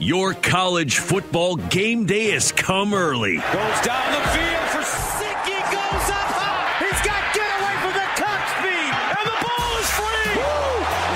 [0.00, 3.38] Your college football game day has come early.
[3.38, 6.86] Goes down the field for Sicky, goes up high.
[6.86, 10.38] He's got get away from the top speed, and the ball is free.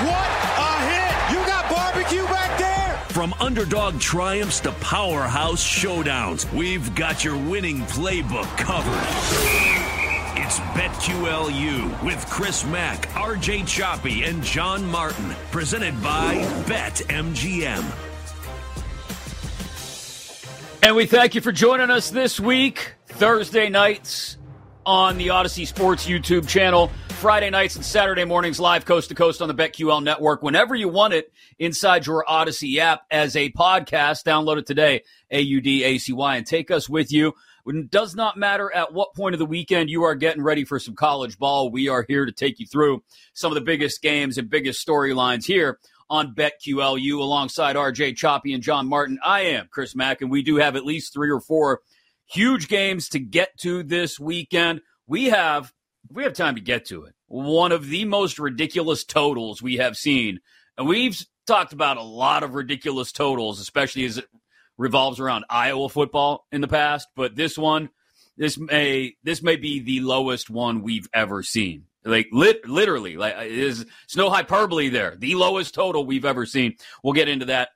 [0.03, 0.27] What
[0.59, 1.15] a hit!
[1.31, 2.97] You got barbecue back there.
[3.07, 8.99] From underdog triumphs to powerhouse showdowns, we've got your winning playbook covered.
[10.35, 18.12] It's BetQLU with Chris Mack, RJ Choppy, and John Martin, presented by BetMGM.
[20.83, 24.37] And we thank you for joining us this week, Thursday nights
[24.85, 29.41] on the Audacy Sports YouTube channel, Friday nights and Saturday mornings live coast to coast
[29.41, 30.43] on the BetQL network.
[30.43, 35.39] Whenever you want it inside your Audacy app as a podcast, download it today, A
[35.39, 37.33] U D A C Y, and take us with you.
[37.65, 40.79] It does not matter at what point of the weekend you are getting ready for
[40.79, 41.71] some college ball.
[41.71, 45.45] We are here to take you through some of the biggest games and biggest storylines
[45.45, 45.79] here
[46.09, 49.19] on BetQLU alongside RJ Choppy and John Martin.
[49.23, 51.81] I am Chris Mack, and we do have at least three or four
[52.25, 54.81] huge games to get to this weekend.
[55.07, 55.73] We have
[56.09, 57.13] we have time to get to it.
[57.27, 60.39] One of the most ridiculous totals we have seen.
[60.77, 64.25] And we've talked about a lot of ridiculous totals, especially as it
[64.77, 67.89] revolves around Iowa football in the past, but this one
[68.37, 71.85] this may this may be the lowest one we've ever seen.
[72.05, 75.15] Like lit, literally, like is it's no hyperbole there.
[75.17, 76.75] The lowest total we've ever seen.
[77.03, 77.69] We'll get into that.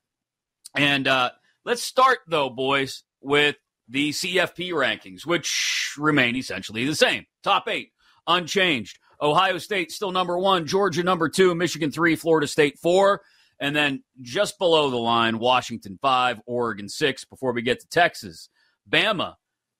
[0.75, 1.31] And uh,
[1.63, 3.55] let's start though, boys, with
[3.87, 7.25] the CFP rankings, which remain essentially the same.
[7.43, 7.91] Top eight,
[8.27, 8.99] unchanged.
[9.21, 13.21] Ohio State still number one, Georgia number two, Michigan three, Florida State four,
[13.59, 17.25] and then just below the line, Washington five, Oregon six.
[17.25, 18.49] Before we get to Texas,
[18.89, 19.35] Bama,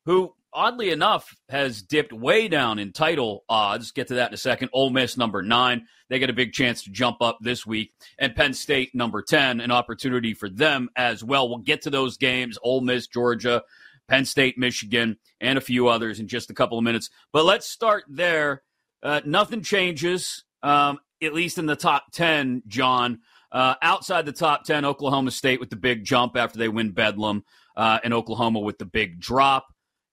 [0.06, 3.92] who oddly enough, has dipped way down in title odds.
[3.92, 4.70] Get to that in a second.
[4.74, 5.88] Ole Miss, number nine.
[6.10, 7.92] They get a big chance to jump up this week.
[8.18, 11.50] And Penn State, number 10, an opportunity for them as well.
[11.50, 13.64] We'll get to those games Ole Miss, Georgia,
[14.08, 17.10] Penn State, Michigan, and a few others in just a couple of minutes.
[17.34, 18.64] But let's start there.
[19.04, 23.20] Uh, nothing changes, um, at least in the top 10, John.
[23.52, 27.44] Uh, outside the top 10, Oklahoma State with the big jump after they win Bedlam,
[27.76, 29.68] uh, and Oklahoma with the big drop.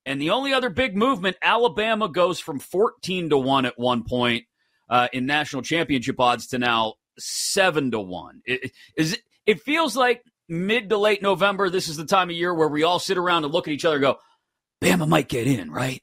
[0.07, 4.45] And the only other big movement, Alabama goes from 14 to 1 at one point
[4.89, 8.43] uh, in national championship odds to now 7 to 1.
[8.45, 12.53] It, is it, feels like mid to late November, this is the time of year
[12.53, 14.19] where we all sit around and look at each other and go,
[14.83, 16.03] Bama might get in, right?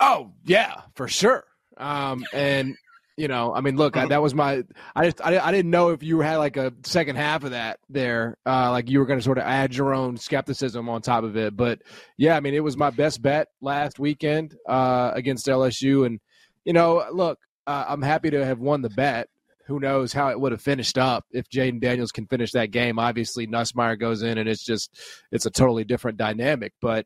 [0.00, 1.44] Oh, yeah, for sure.
[1.76, 2.76] Um, and
[3.18, 4.62] you know, I mean, look, I, that was my.
[4.94, 7.80] I just I, I didn't know if you had like a second half of that
[7.90, 11.24] there, uh, like you were going to sort of add your own skepticism on top
[11.24, 11.56] of it.
[11.56, 11.82] But
[12.16, 16.20] yeah, I mean, it was my best bet last weekend uh, against LSU, and
[16.64, 19.28] you know, look, uh, I'm happy to have won the bet.
[19.66, 23.00] who knows how it would have finished up if Jayden Daniels can finish that game.
[23.00, 24.96] Obviously, Nussmeier goes in, and it's just
[25.32, 26.72] it's a totally different dynamic.
[26.80, 27.04] But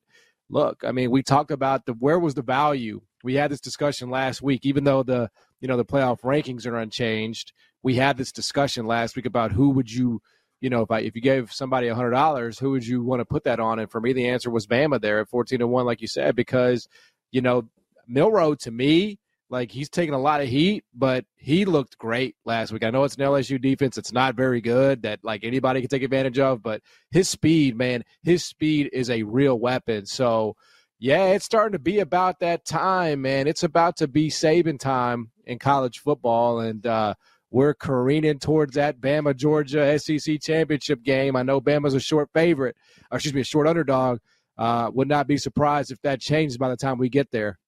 [0.50, 3.00] look, I mean, we talked about the where was the value.
[3.24, 5.30] We had this discussion last week, even though the
[5.62, 7.52] you know the playoff rankings are unchanged.
[7.82, 10.20] We had this discussion last week about who would you,
[10.60, 13.20] you know, if I if you gave somebody a hundred dollars, who would you want
[13.20, 13.78] to put that on?
[13.78, 16.36] And for me, the answer was Bama there at fourteen to one, like you said,
[16.36, 16.88] because
[17.30, 17.68] you know
[18.06, 19.18] Milroe to me
[19.52, 22.82] like he's taking a lot of heat, but he looked great last week.
[22.82, 26.02] I know it's an LSU defense; it's not very good that like anybody can take
[26.02, 26.62] advantage of.
[26.62, 26.80] But
[27.10, 30.06] his speed, man, his speed is a real weapon.
[30.06, 30.56] So,
[30.98, 33.46] yeah, it's starting to be about that time, man.
[33.46, 37.14] It's about to be Saban time in college football, and uh,
[37.50, 41.36] we're careening towards that Bama Georgia SEC championship game.
[41.36, 42.76] I know Bama's a short favorite,
[43.10, 44.18] or excuse me, a short underdog.
[44.58, 47.58] Uh, would not be surprised if that changes by the time we get there.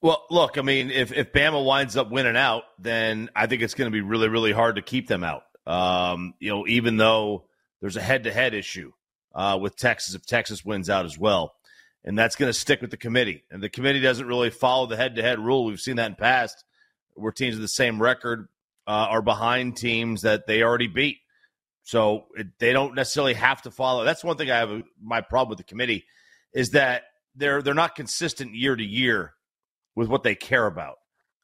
[0.00, 3.74] Well, look, I mean, if, if Bama winds up winning out, then I think it's
[3.74, 5.42] going to be really, really hard to keep them out.
[5.64, 7.44] Um, you know, even though
[7.80, 8.92] there's a head to head issue
[9.34, 11.54] uh, with Texas if Texas wins out as well.
[12.04, 13.44] And that's going to stick with the committee.
[13.50, 15.64] And the committee doesn't really follow the head to head rule.
[15.64, 16.64] We've seen that in past
[17.14, 18.48] where teams with the same record
[18.86, 21.18] uh, are behind teams that they already beat.
[21.84, 24.04] So it, they don't necessarily have to follow.
[24.04, 26.04] That's one thing I have a, my problem with the committee
[26.52, 27.04] is that
[27.34, 29.34] they're they're not consistent year to year
[29.94, 30.98] with what they care about.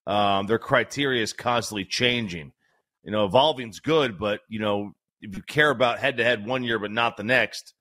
[0.06, 2.52] Um, their criteria is constantly changing.
[3.02, 6.62] You know, evolving's good, but you know, if you care about head to head one
[6.62, 7.74] year but not the next,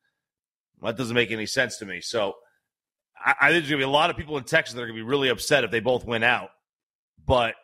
[0.81, 2.01] that doesn't make any sense to me.
[2.01, 2.35] So
[3.23, 4.95] I, I think there's gonna be a lot of people in Texas that are gonna
[4.95, 6.49] be really upset if they both win out.
[7.25, 7.55] But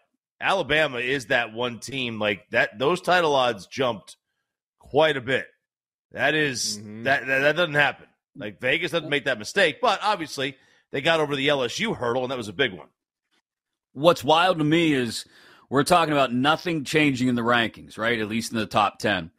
[0.41, 2.77] Alabama is that one team like that.
[2.77, 4.17] Those title odds jumped
[4.79, 5.47] quite a bit.
[6.11, 7.03] That is, mm-hmm.
[7.03, 8.07] that, that that doesn't happen.
[8.35, 10.57] Like Vegas doesn't make that mistake, but obviously
[10.91, 12.87] they got over the LSU hurdle, and that was a big one.
[13.93, 15.25] What's wild to me is
[15.69, 18.19] we're talking about nothing changing in the rankings, right?
[18.19, 19.31] At least in the top 10.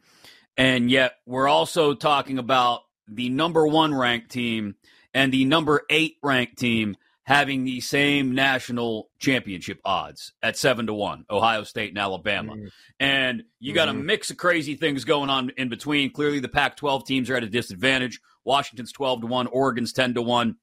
[0.57, 4.75] And yet we're also talking about the number one ranked team
[5.15, 10.93] and the number eight ranked team having the same national championship odds at seven to
[10.93, 12.53] one, Ohio State and Alabama.
[12.53, 12.67] Mm-hmm.
[12.99, 14.01] And you got mm-hmm.
[14.01, 16.11] a mix of crazy things going on in between.
[16.11, 18.19] Clearly, the Pac 12 teams are at a disadvantage.
[18.43, 20.57] Washington's 12 to one, Oregon's 10 to one.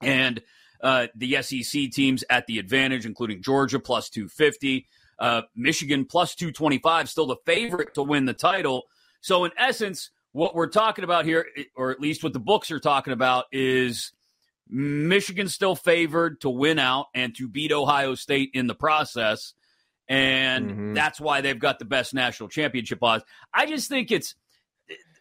[0.00, 0.40] And
[0.80, 4.86] uh, the SEC teams at the advantage, including Georgia plus 250,
[5.18, 8.84] uh, Michigan plus 225, still the favorite to win the title.
[9.20, 12.80] So, in essence, what we're talking about here, or at least what the books are
[12.80, 14.12] talking about, is
[14.68, 19.54] Michigan still favored to win out and to beat Ohio State in the process.
[20.08, 20.94] And mm-hmm.
[20.94, 23.24] that's why they've got the best national championship odds.
[23.52, 24.34] I just think it's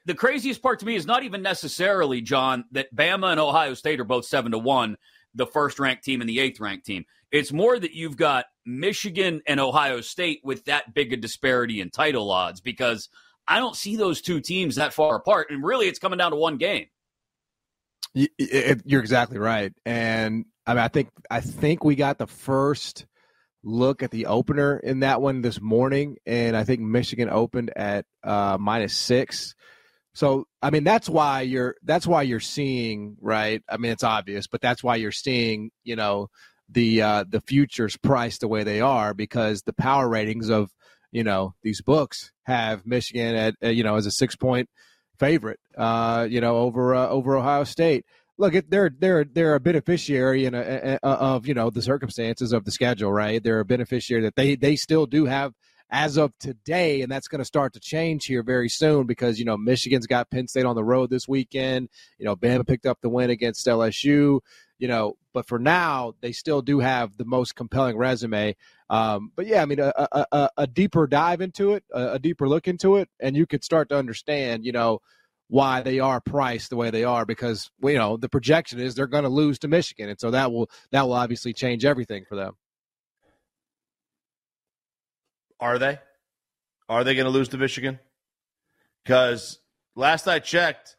[0.05, 3.99] the craziest part to me is not even necessarily, John, that Bama and Ohio State
[3.99, 4.97] are both seven to one
[5.35, 7.05] the first ranked team and the eighth ranked team.
[7.31, 11.91] It's more that you've got Michigan and Ohio State with that big a disparity in
[11.91, 13.09] title odds because
[13.49, 15.47] I don't see those two teams that far apart.
[15.49, 16.85] And really, it's coming down to one game.
[18.13, 23.05] You're exactly right, and I mean, I think I think we got the first
[23.63, 28.05] look at the opener in that one this morning, and I think Michigan opened at
[28.23, 29.55] uh, minus six.
[30.13, 33.61] So I mean that's why you're that's why you're seeing right.
[33.69, 36.29] I mean it's obvious, but that's why you're seeing you know
[36.67, 40.71] the uh, the futures priced the way they are because the power ratings of
[41.11, 44.69] you know these books have Michigan at you know as a six point
[45.17, 48.05] favorite uh, you know over uh, over Ohio State.
[48.37, 52.63] Look, they're they're they're a beneficiary in a, a, of you know the circumstances of
[52.63, 53.43] the schedule, right?
[53.43, 55.53] They're a beneficiary that they they still do have
[55.91, 59.45] as of today, and that's going to start to change here very soon because you
[59.45, 61.89] know Michigan's got Penn State on the road this weekend.
[62.17, 64.39] You know, Bama picked up the win against LSU.
[64.77, 68.55] You know, but for now, they still do have the most compelling resume.
[68.89, 69.93] Um, but yeah, I mean, a,
[70.31, 73.63] a, a deeper dive into it, a, a deeper look into it, and you could
[73.63, 74.99] start to understand, you know,
[75.49, 79.07] why they are priced the way they are because you know the projection is they're
[79.07, 82.35] going to lose to Michigan, and so that will that will obviously change everything for
[82.35, 82.53] them.
[85.59, 85.99] Are they?
[86.87, 87.99] Are they going to lose to Michigan?
[89.03, 89.59] Because
[89.95, 90.95] last I checked,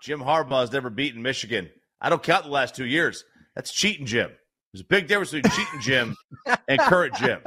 [0.00, 1.70] Jim Harbaugh has never beaten Michigan.
[2.00, 3.24] I don't count the last two years.
[3.54, 4.30] That's cheating, Jim.
[4.72, 6.16] There's a big difference between cheating Jim
[6.68, 7.40] and current Jim.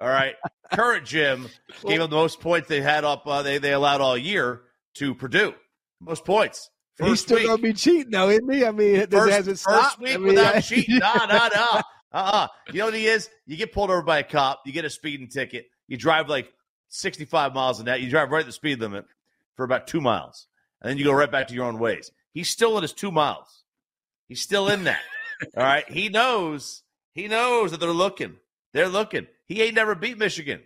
[0.00, 0.34] All right,
[0.72, 1.48] current Jim
[1.86, 3.26] gave them the most points they had up.
[3.26, 4.62] Uh, they they allowed all year
[4.94, 5.54] to Purdue.
[6.00, 6.70] Most points.
[6.96, 7.46] First He's still week.
[7.46, 8.64] gonna be cheating though, isn't he?
[8.64, 9.96] I mean, it first, hasn't stopped.
[9.96, 10.98] First week I mean, without cheating.
[10.98, 11.80] Nah, nah, no.
[12.12, 12.48] Uh-uh.
[12.72, 13.28] You know what he is?
[13.46, 16.52] You get pulled over by a cop, you get a speeding ticket, you drive like
[16.90, 19.06] 65 miles an hour, you drive right at the speed limit
[19.56, 20.46] for about two miles,
[20.82, 22.10] and then you go right back to your own ways.
[22.34, 23.62] He's still in his two miles.
[24.28, 25.00] He's still in that.
[25.56, 25.88] All right.
[25.90, 26.82] He knows,
[27.14, 28.36] he knows that they're looking.
[28.72, 29.26] They're looking.
[29.46, 30.62] He ain't never beat Michigan.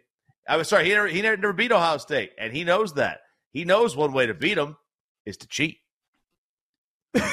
[0.48, 3.20] I was sorry, he never, he never beat Ohio State, and he knows that.
[3.52, 4.76] He knows one way to beat them
[5.24, 5.78] is to cheat.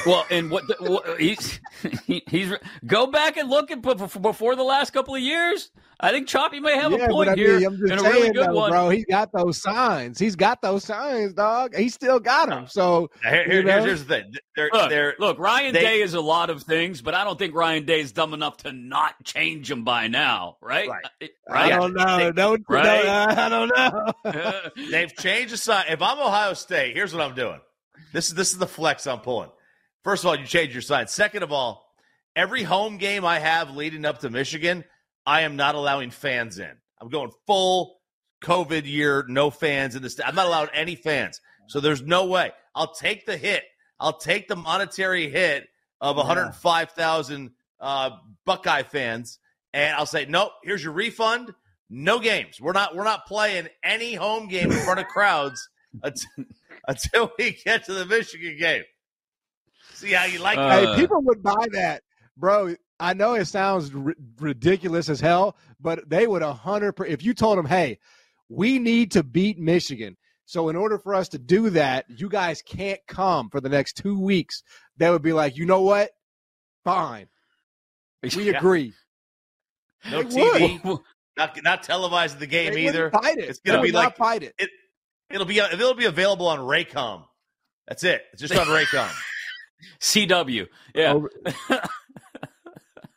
[0.06, 1.60] Well, and what, the, what he's
[2.06, 2.52] he, he's
[2.86, 5.70] go back and look at before the last couple of years.
[6.00, 8.32] I think Choppy may have yeah, a point I here mean, I'm and a really
[8.32, 8.88] good though, one, bro.
[8.90, 10.18] He's got those signs.
[10.18, 11.74] He's got those signs, dog.
[11.74, 12.66] He still got them.
[12.66, 14.34] So here, here, here's, here's, the thing.
[14.56, 17.38] They're, look, they're, look, Ryan they, Day is a lot of things, but I don't
[17.38, 20.88] think Ryan Day is dumb enough to not change them by now, right?
[20.88, 21.04] Right.
[21.22, 21.72] Uh, right?
[21.72, 22.18] I don't know.
[22.18, 23.04] They, don't, right?
[23.04, 24.70] No, I don't know.
[24.90, 25.86] They've changed the sign.
[25.88, 27.60] If I'm Ohio State, here's what I'm doing.
[28.12, 29.50] This is this is the flex I'm pulling.
[30.04, 31.08] First of all, you change your sign.
[31.08, 31.86] Second of all,
[32.36, 34.84] every home game I have leading up to Michigan,
[35.26, 36.70] I am not allowing fans in.
[37.00, 37.96] I'm going full
[38.42, 41.40] COVID year, no fans in the st- I'm not allowed any fans.
[41.68, 42.52] So there's no way.
[42.74, 43.62] I'll take the hit.
[43.98, 45.66] I'll take the monetary hit
[46.00, 48.10] of 105,000 uh,
[48.44, 49.38] Buckeye fans,
[49.72, 50.52] and I'll say, nope.
[50.62, 51.54] Here's your refund.
[51.88, 52.60] No games.
[52.60, 52.94] We're not.
[52.94, 55.68] We're not playing any home game in front of crowds
[56.02, 56.44] until,
[56.86, 58.82] until we get to the Michigan game.
[59.94, 62.02] See how you like uh, Hey, people would buy that,
[62.36, 62.74] bro.
[63.00, 66.94] I know it sounds r- ridiculous as hell, but they would a hundred.
[67.06, 67.98] If you told them, "Hey,
[68.48, 72.60] we need to beat Michigan," so in order for us to do that, you guys
[72.62, 74.62] can't come for the next two weeks.
[74.96, 76.10] They would be like, "You know what?
[76.84, 77.28] Fine,
[78.36, 78.58] we yeah.
[78.58, 78.94] agree."
[80.10, 80.98] No they TV, would.
[81.36, 83.10] not not televising the game they either.
[83.10, 83.48] Fight it.
[83.48, 84.54] It's gonna they be like fight it.
[84.58, 84.70] it.
[85.30, 87.24] It'll be it'll be available on Raycom.
[87.88, 88.22] That's it.
[88.32, 89.10] It's just on Raycom.
[90.00, 90.66] CW.
[90.94, 91.20] Yeah.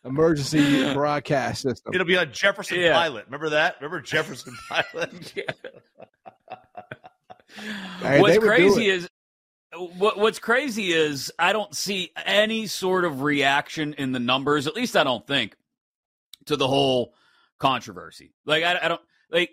[0.05, 1.93] Emergency broadcast system.
[1.93, 2.93] It'll be on Jefferson yeah.
[2.93, 3.25] Pilot.
[3.25, 3.75] Remember that?
[3.81, 5.33] Remember Jefferson Pilot?
[8.01, 9.09] hey, what's crazy is
[9.75, 14.65] what, what's crazy is I don't see any sort of reaction in the numbers.
[14.65, 15.55] At least I don't think
[16.45, 17.13] to the whole
[17.59, 18.33] controversy.
[18.45, 19.51] Like I, I don't like.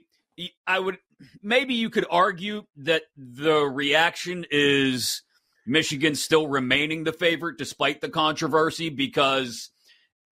[0.67, 0.99] I would
[1.43, 5.23] maybe you could argue that the reaction is
[5.67, 9.71] Michigan still remaining the favorite despite the controversy because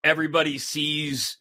[0.03, 1.37] everybody sees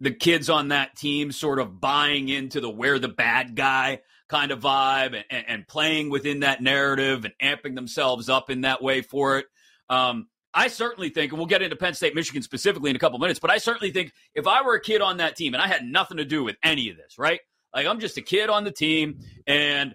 [0.00, 4.50] the kids on that team sort of buying into the we're the bad guy kind
[4.52, 9.02] of vibe and, and playing within that narrative and amping themselves up in that way
[9.02, 9.46] for it.
[9.88, 13.18] Um, I certainly think, and we'll get into Penn State, Michigan specifically in a couple
[13.18, 15.66] minutes, but I certainly think if I were a kid on that team and I
[15.66, 17.40] had nothing to do with any of this, right?
[17.74, 19.94] Like I'm just a kid on the team and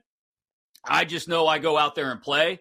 [0.87, 2.59] I just know I go out there and play.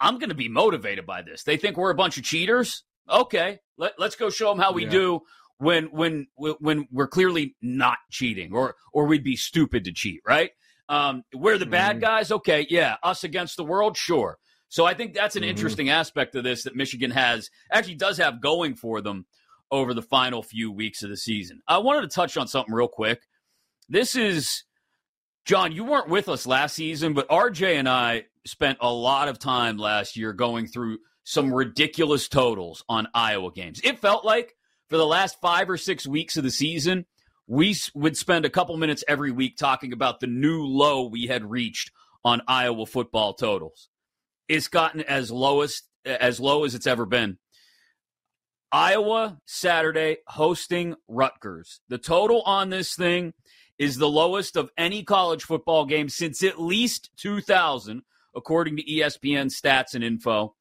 [0.00, 1.42] I'm going to be motivated by this.
[1.42, 2.84] They think we're a bunch of cheaters.
[3.08, 4.90] Okay, let, let's go show them how we yeah.
[4.90, 5.20] do
[5.58, 10.50] when when when we're clearly not cheating, or or we'd be stupid to cheat, right?
[10.88, 12.04] Um, we're the bad mm-hmm.
[12.04, 12.30] guys.
[12.30, 14.38] Okay, yeah, us against the world, sure.
[14.68, 15.50] So I think that's an mm-hmm.
[15.50, 19.26] interesting aspect of this that Michigan has actually does have going for them
[19.70, 21.60] over the final few weeks of the season.
[21.66, 23.20] I wanted to touch on something real quick.
[23.88, 24.64] This is
[25.44, 29.38] John, you weren't with us last season, but RJ and I spent a lot of
[29.38, 33.80] time last year going through some ridiculous totals on Iowa games.
[33.82, 34.54] It felt like
[34.88, 37.06] for the last five or six weeks of the season,
[37.46, 41.48] we would spend a couple minutes every week talking about the new low we had
[41.48, 41.90] reached
[42.24, 43.88] on Iowa football totals.
[44.48, 47.38] It's gotten as lowest as low as it's ever been.
[48.72, 51.80] Iowa Saturday hosting Rutgers.
[51.88, 53.32] The total on this thing
[53.78, 58.02] is the lowest of any college football game since at least 2000
[58.36, 60.54] according to ESPN stats and info.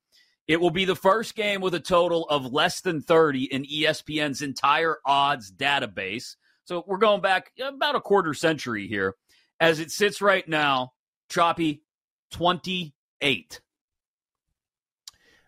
[0.48, 4.41] It will be the first game with a total of less than 30 in ESPN's
[4.41, 6.36] entire odds database.
[6.65, 9.15] So we're going back about a quarter century here.
[9.60, 10.94] As it sits right now,
[11.29, 11.84] choppy
[12.32, 13.62] 28.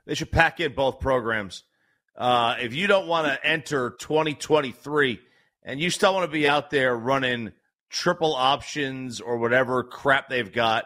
[0.05, 1.63] They should pack in both programs.
[2.15, 5.19] Uh, if you don't want to enter 2023
[5.63, 7.51] and you still want to be out there running
[7.89, 10.85] triple options or whatever crap they've got,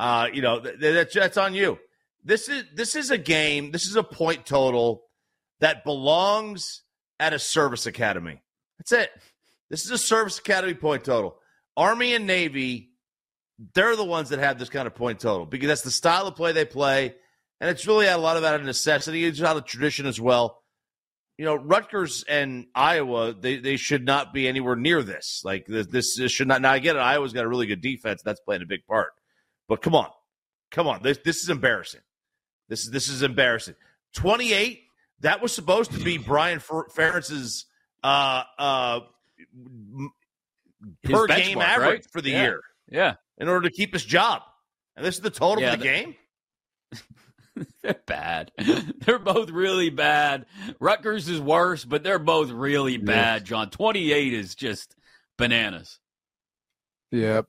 [0.00, 1.78] uh, you know, th- that's that's on you.
[2.24, 3.70] This is this is a game.
[3.70, 5.02] This is a point total
[5.60, 6.84] that belongs
[7.18, 8.42] at a service academy.
[8.78, 9.10] That's it.
[9.68, 11.36] This is a service academy point total.
[11.76, 12.92] Army and Navy,
[13.74, 16.34] they're the ones that have this kind of point total because that's the style of
[16.34, 17.14] play they play,
[17.60, 19.26] and it's really a lot of that of necessity.
[19.26, 20.62] It's out of tradition as well.
[21.36, 25.42] You know, Rutgers and Iowa, they, they should not be anywhere near this.
[25.44, 26.62] Like this, this should not.
[26.62, 27.00] Now, I get it.
[27.00, 28.22] Iowa's got a really good defense.
[28.22, 29.12] That's playing a big part.
[29.70, 30.08] But come on,
[30.72, 31.00] come on.
[31.00, 32.00] This this is embarrassing.
[32.68, 33.76] This is this is embarrassing.
[34.12, 34.82] Twenty eight.
[35.20, 37.66] That was supposed to be Brian Ferentz's
[38.02, 39.00] uh, uh,
[41.04, 42.06] per game average right?
[42.10, 42.42] for the yeah.
[42.42, 42.60] year.
[42.90, 43.14] Yeah.
[43.38, 44.42] In order to keep his job,
[44.96, 46.14] and this is the total yeah, for the, the game.
[47.82, 48.50] they're bad.
[49.06, 50.46] they're both really bad.
[50.80, 53.42] Rutgers is worse, but they're both really bad.
[53.42, 53.48] Yes.
[53.48, 54.96] John, twenty eight is just
[55.38, 56.00] bananas.
[57.12, 57.46] Yep.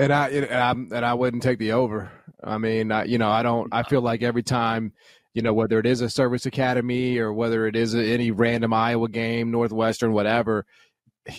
[0.00, 2.10] And I and I and I wouldn't take the over.
[2.42, 3.68] I mean, I, you know, I don't.
[3.72, 4.94] I feel like every time,
[5.34, 9.10] you know, whether it is a service academy or whether it is any random Iowa
[9.10, 10.64] game, Northwestern, whatever,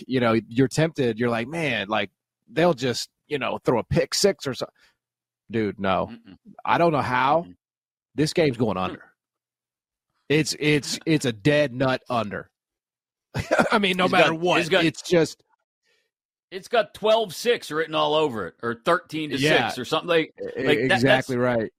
[0.06, 1.18] you know, you're tempted.
[1.18, 2.10] You're like, man, like
[2.48, 4.72] they'll just, you know, throw a pick six or something.
[5.50, 6.36] Dude, no, Mm-mm.
[6.64, 7.46] I don't know how.
[8.14, 9.02] This game's going under.
[10.28, 12.48] It's it's it's a dead nut under.
[13.72, 15.42] I mean, no he's matter got, what, got, it's just
[16.52, 20.34] it's got 12-6 written all over it, or thirteen to yeah, six, or something like.
[20.56, 21.72] like exactly that, right.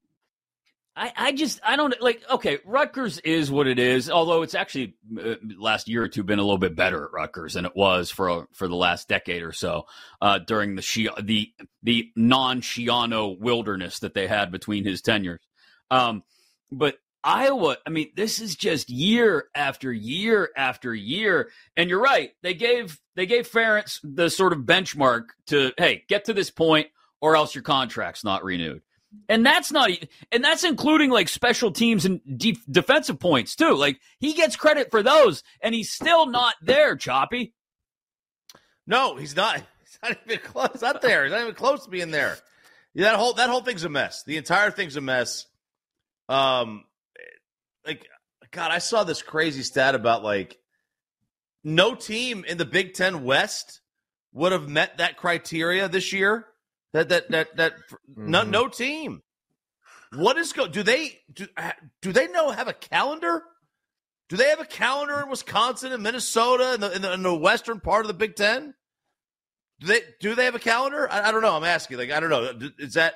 [0.96, 4.96] I, I just I don't like okay Rutgers is what it is although it's actually
[5.20, 8.12] uh, last year or two been a little bit better at Rutgers than it was
[8.12, 9.86] for for the last decade or so
[10.22, 11.52] uh, during the the
[11.82, 15.42] the non Schiano wilderness that they had between his tenures,
[15.90, 16.24] um,
[16.72, 21.50] but Iowa, I mean, this is just year after year after year.
[21.78, 22.32] And you're right.
[22.42, 26.88] They gave they gave Ferentz the sort of benchmark to, hey, get to this point
[27.22, 28.82] or else your contract's not renewed.
[29.30, 29.90] And that's not
[30.32, 33.76] and that's including like special teams and de- defensive points too.
[33.76, 37.54] Like he gets credit for those and he's still not there, Choppy.
[38.86, 39.58] No, he's not.
[39.84, 40.82] He's not even close.
[40.82, 41.24] Not there.
[41.24, 42.36] He's not even close to being there.
[42.94, 44.24] Yeah, that whole that whole thing's a mess.
[44.26, 45.46] The entire thing's a mess.
[46.28, 46.84] Um,
[47.86, 48.08] like
[48.52, 50.58] God, I saw this crazy stat about like
[51.64, 53.82] no team in the Big Ten West
[54.34, 56.46] would have met that criteria this year.
[56.94, 58.30] That that that that mm-hmm.
[58.30, 59.22] no no team.
[60.14, 60.68] What is go?
[60.68, 61.48] Do they do?
[62.02, 63.44] Do they know have a calendar?
[64.30, 67.36] Do they have a calendar in Wisconsin and Minnesota and the, in the, in the
[67.36, 68.74] western part of the Big Ten?
[69.80, 71.12] Do they do they have a calendar?
[71.12, 71.56] I, I, don't know.
[71.56, 71.98] I'm asking.
[71.98, 72.70] Like I don't know.
[72.78, 73.16] Is that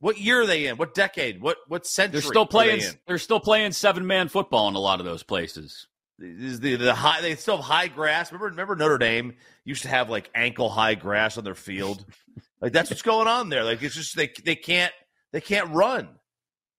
[0.00, 0.76] what year are they in?
[0.76, 1.40] What decade?
[1.40, 2.20] What what century?
[2.20, 2.82] They're still playing.
[3.06, 5.86] They are still playing seven man football in a lot of those places.
[6.18, 7.20] Is the the high?
[7.20, 8.32] They still have high grass.
[8.32, 12.04] Remember, remember Notre Dame used to have like ankle high grass on their field.
[12.60, 13.62] like that's what's going on there.
[13.62, 14.92] Like it's just they they can't
[15.32, 16.08] they can't run.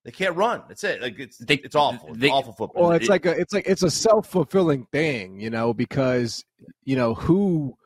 [0.03, 0.63] They can't run.
[0.67, 0.99] That's it.
[0.99, 2.09] Like it's they, it's awful.
[2.09, 2.83] It's they, awful football.
[2.83, 6.43] Well, it's it, like a it's like it's a self fulfilling thing, you know, because
[6.83, 7.77] you know who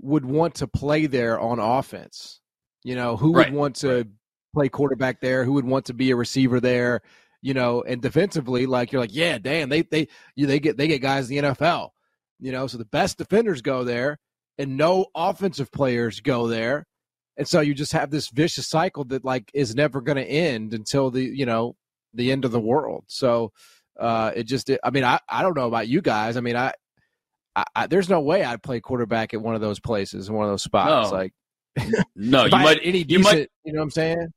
[0.00, 2.40] would want to play there on offense.
[2.82, 4.06] You know, who would right, want to right
[4.52, 7.02] play quarterback there, who would want to be a receiver there,
[7.40, 10.88] you know, and defensively, like you're like, yeah, damn, they they you, they get they
[10.88, 11.90] get guys in the NFL,
[12.38, 14.18] you know, so the best defenders go there,
[14.58, 16.86] and no offensive players go there,
[17.36, 20.72] and so you just have this vicious cycle that like is never going to end
[20.72, 21.74] until the you know
[22.14, 23.04] the end of the world.
[23.08, 23.52] So
[23.98, 26.36] uh, it just, I mean, I I don't know about you guys.
[26.36, 26.72] I mean, I,
[27.56, 30.52] I, I there's no way I'd play quarterback at one of those places, one of
[30.52, 31.16] those spots, no.
[31.16, 31.32] like.
[32.16, 34.28] no, you might any decent, you might, you know what I'm saying?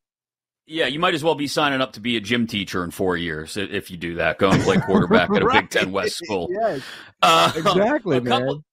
[0.67, 3.17] Yeah, you might as well be signing up to be a gym teacher in four
[3.17, 4.39] years if you do that.
[4.39, 5.49] Go and play quarterback at a.
[5.54, 6.47] Big Ten West school.
[6.49, 6.82] Yes,
[7.21, 8.39] uh, exactly, a man.
[8.39, 8.63] Couple,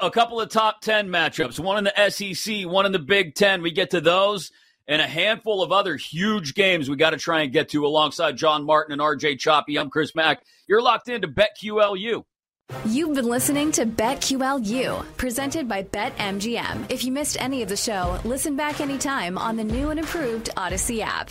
[0.00, 3.60] a couple of top 10 matchups, one in the SEC, one in the Big Ten.
[3.60, 4.50] We get to those
[4.88, 8.36] and a handful of other huge games we got to try and get to alongside
[8.36, 9.78] John Martin and RJ Choppy.
[9.78, 10.42] I'm Chris Mack.
[10.68, 12.24] You're locked into BetQLU.
[12.86, 16.86] You've been listening to BetQLU, presented by BetMGM.
[16.88, 20.50] If you missed any of the show, listen back anytime on the new and improved
[20.56, 21.30] Audacy app.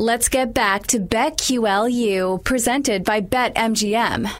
[0.00, 4.30] Let's get back to BetQLU, presented by BetMGM.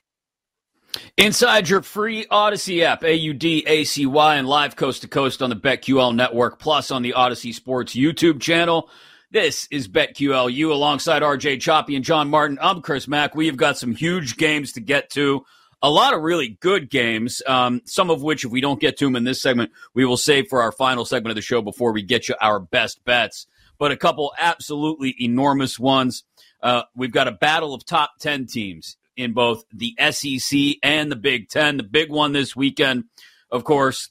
[1.19, 5.09] Inside your free Audacy app, A U D A C Y, and live coast to
[5.09, 8.89] coast on the BetQL network, plus on the Audacy Sports YouTube channel.
[9.33, 12.59] This is BetQLU alongside RJ Choppy and John Martin.
[12.63, 13.35] I'm Chris Mack.
[13.35, 15.45] We have got some huge games to get to.
[15.83, 19.05] A lot of really good games, um, some of which, if we don't get to
[19.05, 21.93] them in this segment, we will save for our final segment of the show before
[21.93, 23.47] we get you our best bets.
[23.81, 26.23] But a couple absolutely enormous ones.
[26.63, 31.17] Uh, we've got a battle of top 10 teams in both the SEC and the
[31.17, 31.79] Big Ten.
[31.79, 33.05] The big one this weekend,
[33.51, 34.11] of course,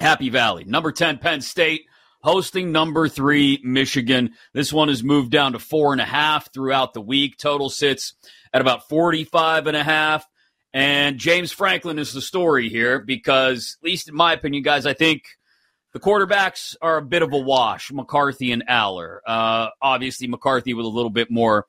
[0.00, 0.64] Happy Valley.
[0.64, 1.82] Number 10, Penn State
[2.24, 4.30] hosting number three, Michigan.
[4.54, 7.36] This one has moved down to four and a half throughout the week.
[7.36, 8.14] Total sits
[8.50, 10.26] at about 45 and a half.
[10.72, 14.94] And James Franklin is the story here because, at least in my opinion, guys, I
[14.94, 15.24] think
[15.94, 19.20] the quarterbacks are a bit of a wash McCarthy and Allar.
[19.24, 21.66] Uh, obviously, McCarthy with a little bit more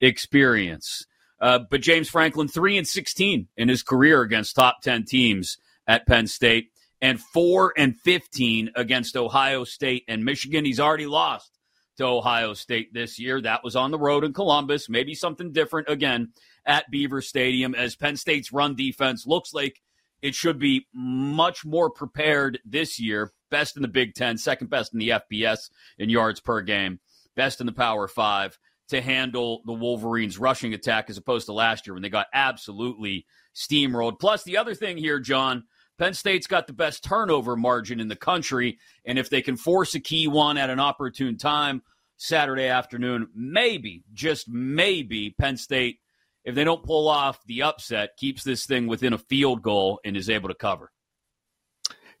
[0.00, 1.06] experience.
[1.40, 6.08] Uh, but James Franklin, 3 and 16 in his career against top 10 teams at
[6.08, 10.64] Penn State and 4 and 15 against Ohio State and Michigan.
[10.64, 11.52] He's already lost
[11.98, 13.40] to Ohio State this year.
[13.40, 14.88] That was on the road in Columbus.
[14.88, 16.32] Maybe something different again
[16.66, 19.80] at Beaver Stadium as Penn State's run defense looks like
[20.22, 23.32] it should be much more prepared this year.
[23.50, 27.00] Best in the Big Ten, second best in the FBS in yards per game,
[27.34, 31.86] best in the Power Five to handle the Wolverines' rushing attack as opposed to last
[31.86, 34.18] year when they got absolutely steamrolled.
[34.18, 35.64] Plus, the other thing here, John,
[35.98, 38.78] Penn State's got the best turnover margin in the country.
[39.04, 41.82] And if they can force a key one at an opportune time
[42.16, 45.98] Saturday afternoon, maybe, just maybe, Penn State,
[46.44, 50.16] if they don't pull off the upset, keeps this thing within a field goal and
[50.16, 50.90] is able to cover.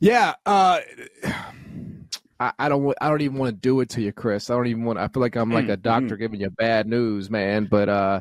[0.00, 0.34] Yeah.
[0.44, 0.80] Uh,
[2.40, 2.94] I, I, don't.
[3.00, 4.48] I don't even want to do it to you, Chris.
[4.48, 4.98] I don't even want.
[4.98, 6.20] I feel like I'm like a mm, doctor mm.
[6.20, 7.66] giving you bad news, man.
[7.68, 8.20] But uh,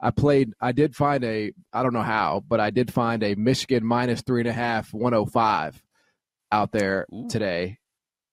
[0.00, 0.52] I played.
[0.60, 1.52] I did find a.
[1.72, 4.94] I don't know how, but I did find a Michigan minus three and a half,
[4.94, 5.82] 105
[6.52, 7.28] out there Ooh.
[7.28, 7.78] today,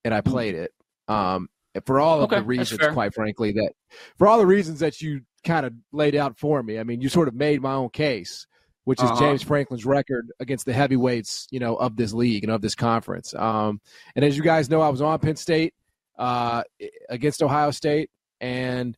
[0.06, 0.71] and I played it.
[1.08, 1.49] Um,
[1.86, 3.73] for all of okay, the reasons, quite frankly, that
[4.19, 6.79] for all the reasons that you kind of laid out for me.
[6.79, 8.47] I mean, you sort of made my own case,
[8.86, 9.19] which is uh-huh.
[9.19, 13.34] James Franklin's record against the heavyweights, you know, of this league and of this conference.
[13.34, 13.82] Um,
[14.15, 15.73] and as you guys know, I was on Penn State
[16.17, 16.63] uh,
[17.10, 18.10] against Ohio State,
[18.41, 18.97] and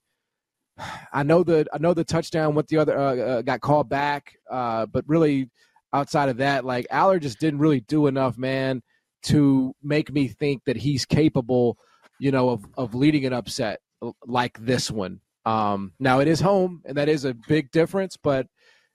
[1.14, 4.36] I know the I know the touchdown with the other uh, uh, got called back,
[4.50, 5.50] uh, but really
[5.94, 8.82] outside of that, like Allar just didn't really do enough, man,
[9.24, 11.78] to make me think that he's capable,
[12.20, 13.80] you know, of of leading an upset
[14.26, 15.22] like this one.
[15.46, 18.48] Um, now it is home, and that is a big difference, but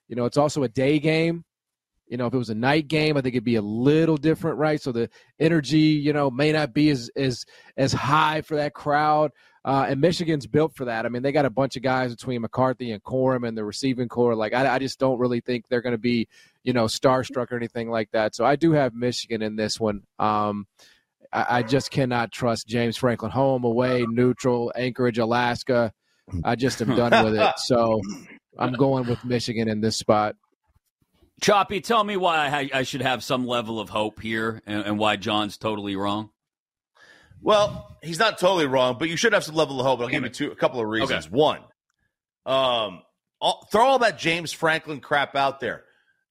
[0.07, 1.45] you know it's also a day game.
[2.07, 4.57] You know, if it was a night game, I think it'd be a little different,
[4.57, 4.81] right?
[4.81, 5.09] So the
[5.39, 7.45] energy, you know, may not be as as
[7.77, 9.31] as high for that crowd.
[9.63, 11.05] Uh, and Michigan's built for that.
[11.05, 14.09] I mean, they got a bunch of guys between McCarthy and Corum and the receiving
[14.09, 14.35] corps.
[14.35, 16.27] Like, I, I just don't really think they're going to be,
[16.63, 18.33] you know, starstruck or anything like that.
[18.33, 20.01] So I do have Michigan in this one.
[20.17, 20.65] Um,
[21.31, 25.93] I, I just cannot trust James Franklin home, away, neutral, Anchorage, Alaska.
[26.43, 27.53] I just am done with it.
[27.57, 28.01] So
[28.57, 30.35] I'm going with Michigan in this spot.
[31.41, 34.99] Choppy, tell me why I, I should have some level of hope here and, and
[34.99, 36.29] why John's totally wrong.
[37.41, 40.01] Well, he's not totally wrong, but you should have some level of hope.
[40.01, 41.25] I'll give you two, a couple of reasons.
[41.25, 41.35] Okay.
[41.35, 41.59] One,
[42.45, 43.01] um,
[43.39, 45.83] all, throw all that James Franklin crap out there.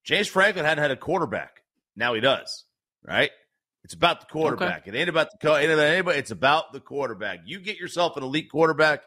[0.05, 1.61] James Franklin hadn't had a quarterback.
[1.95, 2.63] Now he does,
[3.05, 3.31] right?
[3.83, 4.83] It's about the quarterback.
[4.87, 4.97] Okay.
[4.97, 6.17] It ain't about the co- anybody.
[6.17, 7.41] It's about the quarterback.
[7.45, 9.01] You get yourself an elite quarterback,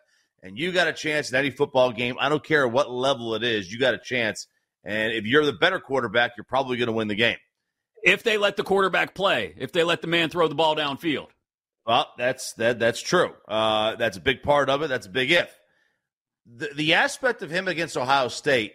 [0.44, 2.16] and you got a chance in any football game.
[2.20, 3.72] I don't care what level it is.
[3.72, 4.46] You got a chance,
[4.85, 7.38] and if you're the better quarterback, you're probably going to win the game.
[8.04, 11.28] If they let the quarterback play, if they let the man throw the ball downfield.
[11.87, 12.78] Well, that's that.
[12.78, 13.33] That's true.
[13.48, 14.88] Uh, that's a big part of it.
[14.88, 15.50] That's a big if.
[16.46, 18.74] The, the aspect of him against Ohio State,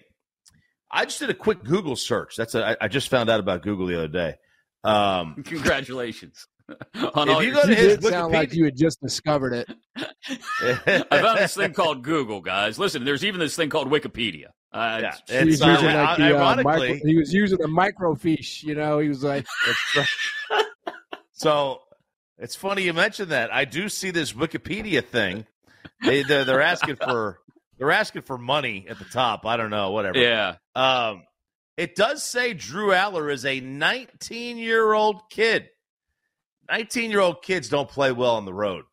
[0.92, 2.36] I just did a quick Google search.
[2.36, 4.36] That's a, I, I just found out about Google the other day.
[4.84, 6.48] Um, Congratulations.
[6.94, 9.70] if you go to his Wikipedia, sound like you had just discovered it.
[9.98, 12.80] I found this thing called Google, guys.
[12.80, 14.48] Listen, there's even this thing called Wikipedia.
[14.72, 18.64] Uh, yeah, he, was uh, using like the, uh, micro, he was using a microfiche.
[18.64, 19.46] You know, he was like.
[21.32, 21.82] so
[22.38, 23.52] it's funny you mentioned that.
[23.54, 25.46] I do see this Wikipedia thing.
[26.04, 27.40] They they're, they're asking for
[27.80, 29.46] they're asking for money at the top.
[29.46, 30.20] I don't know, whatever.
[30.20, 30.56] Yeah.
[30.76, 31.24] Um,
[31.78, 35.70] it does say Drew Allar is a 19 year old kid.
[36.70, 38.86] 19 year old kids don't play well on the road.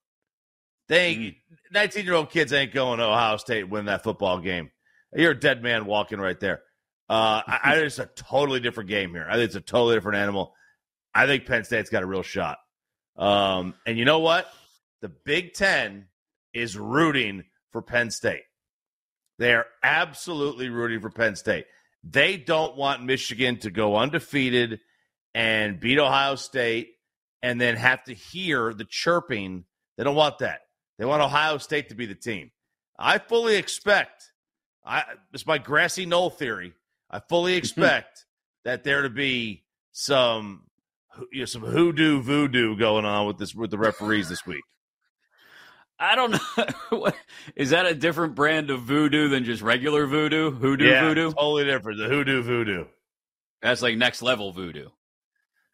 [0.89, 1.39] They
[1.73, 4.71] 19 year old kids ain't going to Ohio State win that football game.
[5.15, 6.63] You're a dead man walking right there.
[7.09, 9.27] Uh, I, I think it's a totally different game here.
[9.29, 10.55] I think it's a totally different animal.
[11.15, 12.59] I think Penn State's got a real shot.
[13.17, 14.47] Um, and you know what?
[15.01, 16.07] The Big Ten
[16.53, 18.43] is rooting for Penn State.
[19.39, 21.67] They are absolutely rooting for Penn State.
[22.03, 24.81] They don't want Michigan to go undefeated
[25.35, 26.96] and beat Ohio State
[27.43, 29.65] and then have to hear the chirping.
[29.97, 30.61] They don't want that.
[30.99, 32.51] They want Ohio State to be the team.
[32.99, 34.33] I fully expect.
[34.85, 36.75] I it's my grassy knoll theory.
[37.11, 38.25] I fully expect
[38.65, 40.63] that there to be some
[41.33, 44.63] you know, some hoodoo voodoo going on with this with the referees this week.
[45.99, 47.11] I don't know.
[47.57, 50.51] Is that a different brand of voodoo than just regular voodoo?
[50.51, 51.33] Hoodoo yeah, voodoo?
[51.33, 51.99] Totally different.
[51.99, 52.85] The hoodoo voodoo.
[53.63, 54.91] That's like next level voodoo.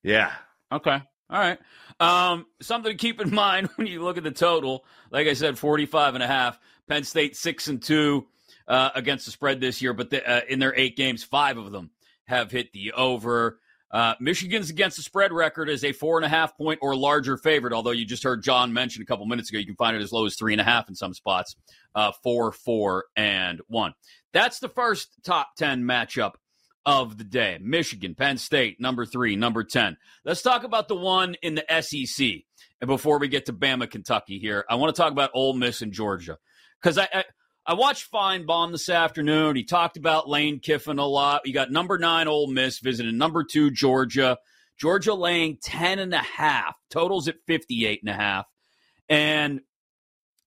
[0.04, 0.32] Yeah.
[0.70, 1.02] Okay.
[1.32, 1.58] All right.
[1.98, 4.84] Um, something to keep in mind when you look at the total.
[5.10, 6.58] Like I said, 45 and a half.
[6.88, 8.26] Penn State 6 and 2
[8.68, 11.72] uh, against the spread this year, but the, uh, in their eight games, five of
[11.72, 11.90] them
[12.26, 13.60] have hit the over.
[13.90, 17.36] Uh, Michigan's against the spread record is a four and a half point or larger
[17.36, 17.72] favorite.
[17.72, 20.12] Although you just heard John mention a couple minutes ago, you can find it as
[20.12, 21.56] low as three and a half in some spots.
[21.94, 23.94] Uh, four, four, and one.
[24.32, 26.32] That's the first top ten matchup
[26.84, 27.58] of the day.
[27.60, 29.96] Michigan, Penn State, number three, number ten.
[30.24, 32.42] Let's talk about the one in the SEC.
[32.80, 35.82] And before we get to Bama, Kentucky, here, I want to talk about Ole Miss
[35.82, 36.38] and Georgia
[36.80, 37.24] because I, I
[37.64, 39.54] I watched Finebaum this afternoon.
[39.54, 41.42] He talked about Lane Kiffin a lot.
[41.44, 44.38] You got number nine Ole Miss visiting number two Georgia.
[44.78, 46.74] Georgia laying 10 and a half.
[46.90, 48.46] Totals at 58 and a half.
[49.08, 49.60] And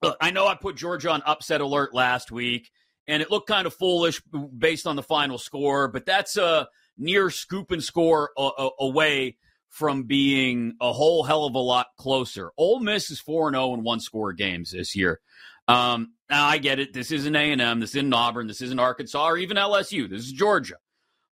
[0.02, 2.70] look, I know I put Georgia on upset alert last week,
[3.08, 4.20] and it looked kind of foolish
[4.58, 9.36] based on the final score, but that's a near scoop and score a- a- away
[9.68, 12.50] from being a whole hell of a lot closer.
[12.56, 15.20] Ole Miss is 4 0 in one score games this year.
[15.68, 16.92] Um, now I get it.
[16.92, 17.80] This isn't A and M.
[17.80, 18.46] This isn't Auburn.
[18.46, 20.08] This isn't Arkansas or even LSU.
[20.08, 20.76] This is Georgia.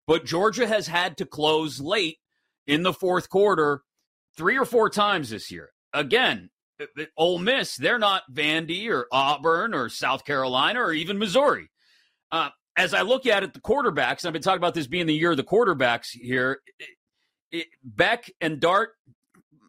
[0.07, 2.19] But Georgia has had to close late
[2.67, 3.83] in the fourth quarter
[4.37, 5.71] three or four times this year.
[5.93, 6.51] Again,
[7.17, 11.71] Ole Miss, they're not Vandy or Auburn or South Carolina or even Missouri.
[12.33, 15.15] Uh, as I look at it, the quarterbacks, I've been talking about this being the
[15.15, 16.61] year of the quarterbacks here.
[16.79, 16.89] It,
[17.53, 18.91] it, Beck and Dart,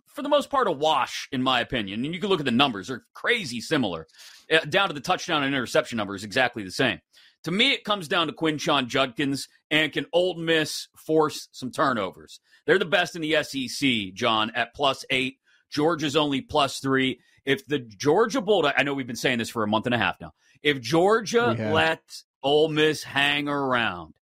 [0.08, 2.04] for the most part, a wash, in my opinion.
[2.04, 4.08] And you can look at the numbers, they're crazy similar.
[4.52, 7.00] Uh, down to the touchdown and interception numbers, exactly the same.
[7.44, 12.40] To me, it comes down to Quinshon Judkins and can Ole Miss force some turnovers?
[12.66, 15.38] They're the best in the SEC, John, at plus eight.
[15.76, 17.20] Georgia's only plus three.
[17.46, 19.98] If the Georgia Bulldog, I know we've been saying this for a month and a
[19.98, 20.32] half now.
[20.64, 24.14] If Georgia lets Ole Miss hang around,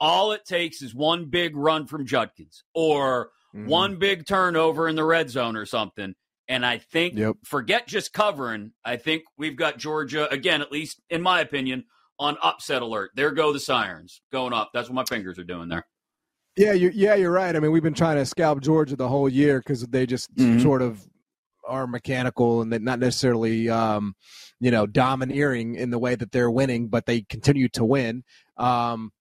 [0.00, 3.68] all it takes is one big run from Judkins or mm-hmm.
[3.68, 6.16] one big turnover in the red zone or something.
[6.48, 7.36] And I think, yep.
[7.44, 11.84] forget just covering, I think we've got Georgia, again, at least in my opinion,
[12.18, 13.12] on upset alert.
[13.14, 14.70] There go the sirens going up.
[14.74, 15.86] That's what my fingers are doing there.
[16.56, 17.54] Yeah, you yeah, you're right.
[17.54, 20.60] I mean, we've been trying to scalp Georgia the whole year because they just mm-hmm.
[20.60, 21.06] sort of
[21.68, 24.14] are mechanical and they're not necessarily, um,
[24.60, 28.24] you know, domineering in the way that they're winning, but they continue to win.
[28.56, 29.12] Um,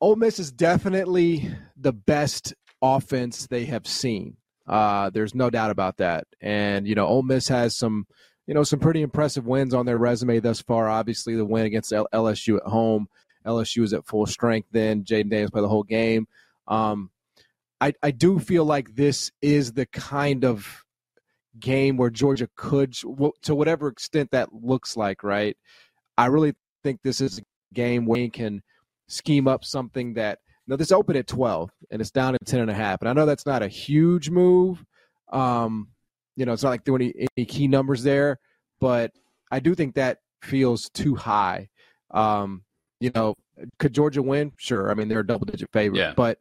[0.00, 4.36] Ole Miss is definitely the best offense they have seen.
[4.66, 6.26] Uh, there's no doubt about that.
[6.40, 8.06] And you know, Ole Miss has some,
[8.46, 10.88] you know, some pretty impressive wins on their resume thus far.
[10.88, 13.06] Obviously, the win against L- LSU at home.
[13.46, 14.68] LSU is at full strength.
[14.72, 16.26] Then Jayden Daniels played the whole game.
[16.66, 17.10] Um,
[17.80, 20.84] I I do feel like this is the kind of
[21.58, 22.94] game where Georgia could,
[23.42, 25.56] to whatever extent that looks like, right?
[26.16, 27.42] I really think this is a
[27.74, 28.62] game where you can
[29.08, 32.70] scheme up something that now this opened at 12 and it's down to 10 and
[32.70, 33.00] a half.
[33.00, 34.84] And I know that's not a huge move.
[35.32, 35.88] Um,
[36.36, 38.40] you know, it's not like there any, any key numbers there,
[38.80, 39.12] but
[39.50, 41.68] I do think that feels too high.
[42.10, 42.63] Um,
[43.04, 43.34] you know,
[43.78, 44.50] could Georgia win?
[44.56, 44.90] Sure.
[44.90, 46.14] I mean, they're a double digit favorite, yeah.
[46.16, 46.38] but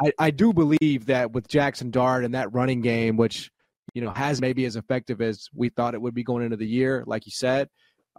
[0.00, 3.50] I, I do believe that with Jaxson Dart and that running game, which,
[3.92, 6.66] you know, has maybe as effective as we thought it would be going into the
[6.66, 7.68] year, like you said,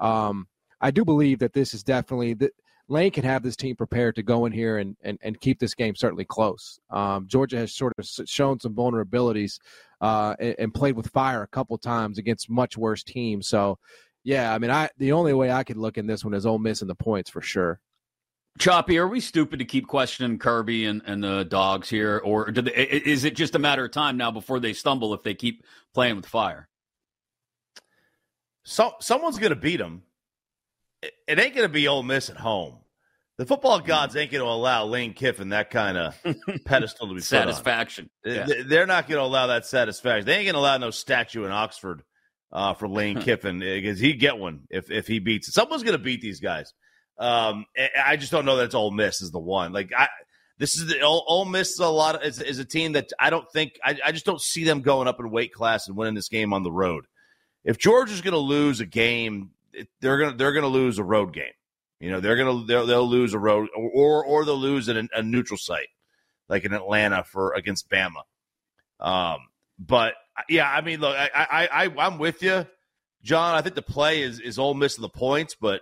[0.02, 0.47] um,
[0.82, 2.50] I do believe that this is definitely the,
[2.89, 5.73] Lane can have this team prepared to go in here and, and, and keep this
[5.73, 6.80] game certainly close.
[6.89, 9.60] Um, Georgia has sort of shown some vulnerabilities
[10.02, 13.47] uh, and, and, played with fire a couple times against much worse teams.
[13.47, 13.80] So,
[14.27, 16.59] yeah, I mean, I the only way I could look in this one is Ole
[16.59, 17.79] Miss in the points for sure.
[18.59, 22.71] Choppy, are we stupid to keep questioning Kirby and, and the dogs here, or they,
[22.71, 25.63] is it just a matter of time now before they stumble if they keep
[25.93, 26.67] playing with fire?
[28.63, 30.01] So someone's going to beat them
[31.01, 32.77] it, ain't going to be Ole Miss at home.
[33.37, 33.85] The football hmm.
[33.85, 36.15] gods ain't going to allow Lane Kiffin that kind of
[36.65, 38.09] pedestal to be satisfaction.
[38.25, 38.47] Yeah.
[38.65, 40.25] They're not going to allow that satisfaction.
[40.25, 42.03] They ain't going to allow no statue in Oxford
[42.51, 45.53] uh, for Lane Kiffin because he'd get one if if he beats it.
[45.53, 46.73] Someone's going to beat these guys.
[47.17, 47.65] Um,
[48.03, 49.73] I just don't know that it's Ole Miss is the one.
[49.73, 50.07] Like I,
[50.60, 53.12] this is the Ole, Ole Miss is a lot of, is, is a team that
[53.19, 55.97] I don't think I, I just don't see them going up in weight class and
[55.97, 57.05] winning this game on the road.
[57.63, 59.51] If Georgia's going to lose a game
[60.01, 61.53] they're gonna they're gonna lose a road game.
[61.99, 65.07] You know, they're gonna they'll, they'll lose a road or or they'll lose at a,
[65.15, 65.89] a neutral site
[66.49, 68.23] like in Atlanta for against Bama.
[68.99, 69.38] Um,
[69.79, 70.13] but
[70.50, 72.65] yeah, I mean, look, I I, I I'm with you.
[73.23, 75.82] John, I think the play is is Ole Miss the points, but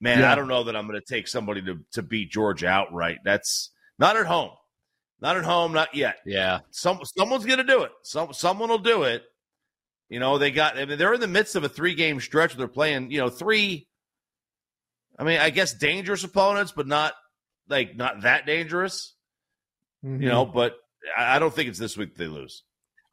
[0.00, 0.32] man, Yeah.
[0.32, 3.18] I don't know that I'm going to take somebody to to beat Georgia outright.
[3.24, 4.50] That's not at home,
[5.20, 6.16] not at home, not yet.
[6.24, 7.92] Yeah, some someone's going to do it.
[8.02, 9.22] Some someone will do it.
[10.08, 10.78] You know, they got.
[10.78, 12.52] I mean, they're in the midst of a three game stretch.
[12.52, 13.10] Where they're playing.
[13.10, 13.88] You know, three.
[15.18, 17.14] I mean, I guess dangerous opponents, but not
[17.68, 19.14] like not that dangerous.
[20.04, 20.22] Mm-hmm.
[20.22, 20.76] You know, but
[21.16, 22.62] I I don't think it's this week they lose.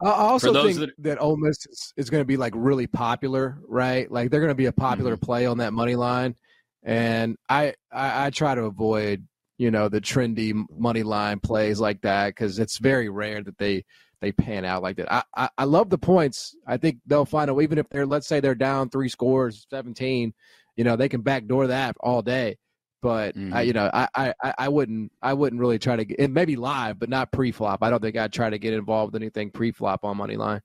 [0.03, 4.11] I also think that, Ole Miss is, is going to be like really popular, right?
[4.11, 5.25] Like they're going to be a popular Mm-hmm.
[5.25, 6.35] play on that money line,
[6.83, 12.01] and I, I I try to avoid you know the trendy money line plays like
[12.01, 13.85] that because it's very rare that they
[14.21, 15.11] they pan out like that.
[15.13, 16.55] I, I I love the points.
[16.65, 20.33] I think they'll find a even if they're let's say they're down three scores, seventeen,
[20.75, 22.57] you know they can backdoor that all day.
[23.01, 24.07] But I, you know, I,
[24.43, 26.19] I, I- wouldn't, I wouldn't really try to get.
[26.19, 27.81] It may be live, but not pre-flop.
[27.83, 30.61] I don't think I'd try to get involved with anything pre-flop on money line.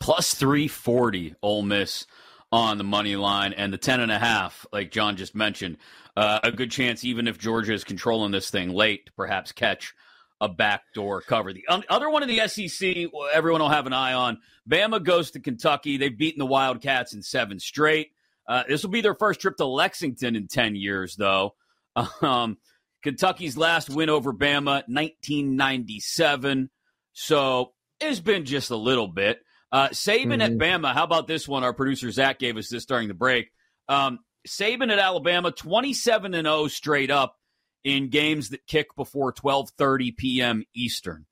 [0.00, 2.06] plus 340 Ole Miss
[2.50, 5.78] on the money line and the 10 and a half like John just mentioned
[6.16, 9.94] uh, a good chance even if Georgia is controlling this thing late to perhaps catch
[10.40, 14.38] a backdoor cover the other one in the SEC everyone will have an eye on
[14.68, 18.10] Bama goes to Kentucky they've beaten the Wildcats in seven straight
[18.48, 21.54] uh, this will be their first trip to Lexington in 10 years though
[22.22, 22.58] um,
[23.02, 26.70] Kentucky's last win over Bama 1997
[27.12, 29.40] so it's been just a little bit
[29.72, 30.92] uh, Saban at Bama.
[30.92, 31.64] How about this one?
[31.64, 33.50] Our producer Zach gave us this during the break.
[33.88, 37.38] Um, Saban at Alabama, twenty-seven and zero straight up
[37.82, 40.64] in games that kick before twelve thirty p.m.
[40.74, 41.24] Eastern.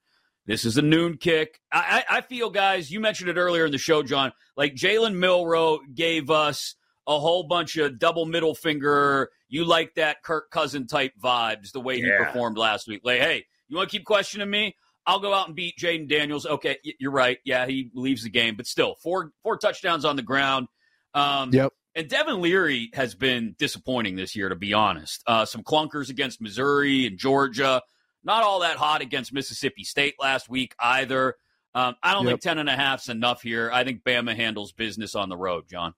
[0.46, 1.60] This is a noon kick.
[1.70, 4.32] I, I, I feel, guys, you mentioned it earlier in the show, John.
[4.56, 6.76] Like Jalen Milroe gave us
[7.10, 9.30] a whole bunch of double middle finger.
[9.48, 13.00] You like that Kirk Cousin type vibes the way he performed last week.
[13.04, 14.76] Like, hey, you want to keep questioning me?
[15.06, 16.46] I'll go out and beat Jayden Daniels.
[16.46, 17.38] Okay, you're right.
[17.44, 20.68] Yeah, he leaves the game, but still, four four touchdowns on the ground.
[21.12, 21.72] Um, Yep.
[21.96, 25.24] And Devin Leary has been disappointing this year, to be honest.
[25.26, 27.82] Uh, some clunkers against Missouri and Georgia.
[28.22, 31.34] Not all that hot against Mississippi State last week either.
[31.74, 32.30] Um, I don't Yep.
[32.34, 33.70] think ten and a half's enough here.
[33.72, 35.94] I think Bama handles business on the road, John.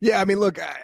[0.00, 0.76] Yeah, I mean, look, I,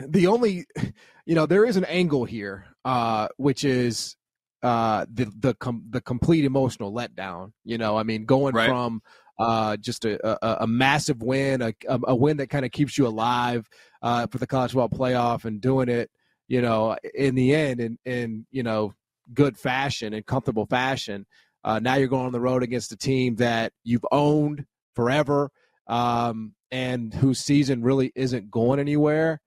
[0.06, 0.66] the only,
[1.26, 4.16] you know, there is an angle here, uh, which is
[4.62, 7.52] uh, the the com- the complete emotional letdown.
[7.64, 8.68] You know, I mean, going Right.
[8.68, 9.02] from
[9.38, 12.96] uh, just a, a, a massive win, a, a, a win that kind of keeps
[12.96, 13.68] you alive
[14.02, 16.10] uh, for the college football playoff, and doing it,
[16.48, 18.94] you know, in the end, in in you know,
[19.34, 21.26] good fashion and comfortable fashion.
[21.62, 25.50] Uh, now you're going on the road against a team that you've owned forever
[25.86, 29.40] um, and whose season really isn't going anywhere.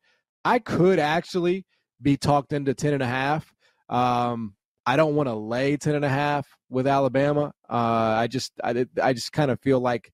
[0.46, 1.66] I could actually
[2.02, 3.54] be talked into 10 and a half.
[3.90, 7.52] Um, I don't want to lay 10 and a half with Alabama.
[7.70, 10.10] Uh, I just, I, I just kind of feel like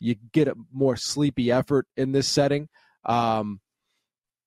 [0.00, 2.68] you get a more sleepy effort in this setting.
[3.06, 3.62] Um,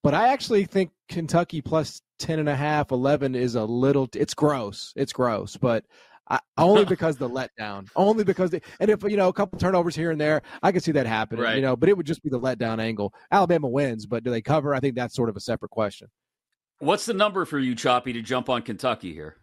[0.04, 4.34] but I actually think Kentucky plus 10 and a half, 11 is a little, it's
[4.34, 4.92] gross.
[4.96, 5.84] It's gross, but
[6.28, 9.94] I, only because the letdown, only because they, and if you know a couple turnovers
[9.94, 11.42] here and there, I could see that happening.
[11.42, 11.56] Right.
[11.56, 13.14] You know, but it would just be the letdown angle.
[13.30, 14.74] Alabama wins, but do they cover?
[14.74, 16.08] I think that's sort of a separate question.
[16.78, 19.36] What's the number for you, Choppy, to jump on Kentucky here?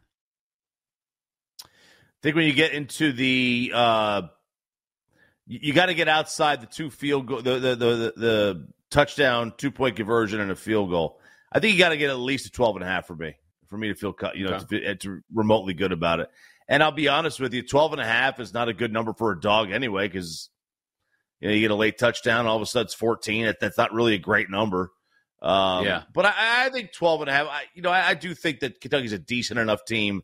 [1.64, 4.22] I think when you get into the uh
[5.48, 8.68] you, you got to get outside the two field goal the the the, the, the
[8.92, 11.20] touchdown two point conversion and a field goal.
[11.52, 13.36] I think you got to get at least a 12 and a half for me
[13.68, 14.80] for me to feel you know Okay.
[14.82, 16.30] to, to remotely good about it.
[16.68, 19.14] And I'll be honest with you, 12 and a half is not a good number
[19.14, 20.50] for a dog anyway cuz
[21.40, 23.54] you know you get a late touchdown all of a sudden it's 14.
[23.60, 24.92] That's not really a great number.
[25.42, 26.04] Um, Yeah.
[26.14, 28.60] But I, I think 12 and a half, I, you know, I, I do think
[28.60, 30.22] that Kentucky's a decent enough team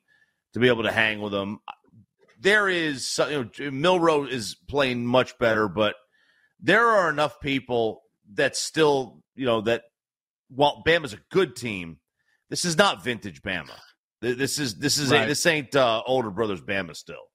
[0.54, 1.60] to be able to hang with them.
[2.40, 5.96] There is, you know, Milroe is playing much better, but
[6.60, 9.84] there are enough people that still, you know, that
[10.50, 11.98] while Bama's a good team,
[12.50, 13.78] this is not vintage Bama.
[14.22, 17.30] This is this is a, this ain't uh, older brothers Bama still.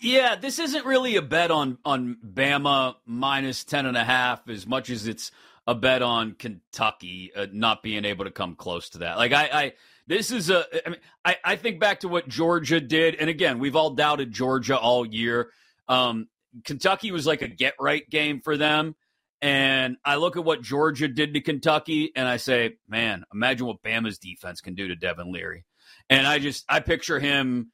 [0.00, 4.66] Yeah, this isn't really a bet on on Bama minus ten and a half as
[4.66, 5.30] much as it's
[5.66, 9.16] a bet on Kentucky uh, not being able to come close to that.
[9.16, 9.72] Like I, I
[10.06, 10.64] this is a.
[10.86, 14.32] I mean, I, I think back to what Georgia did, and again, we've all doubted
[14.32, 15.50] Georgia all year.
[15.88, 16.28] Um,
[16.64, 18.94] Kentucky was like a get right game for them,
[19.42, 23.82] and I look at what Georgia did to Kentucky, and I say, man, imagine what
[23.82, 25.64] Bama's defense can do to Devin Leary.
[26.08, 27.72] And I just I picture him.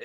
[0.00, 0.04] Eh,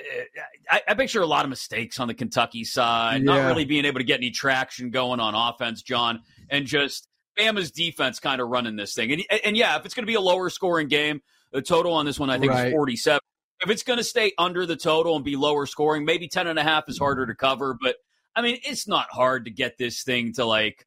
[0.70, 3.98] I, I picture a lot of mistakes on the Kentucky side, not really being able
[3.98, 7.08] to get any traction going on offense, John, and just
[7.38, 9.12] Bama's defense kind of running this thing.
[9.12, 12.06] And, and yeah, if it's going to be a lower scoring game, the total on
[12.06, 12.68] this one I think Right.
[12.68, 13.20] is 47.
[13.62, 16.58] If it's going to stay under the total and be lower scoring, maybe 10 and
[16.58, 17.96] a half is harder to cover, but
[18.34, 20.86] I mean, it's not hard to get this thing to like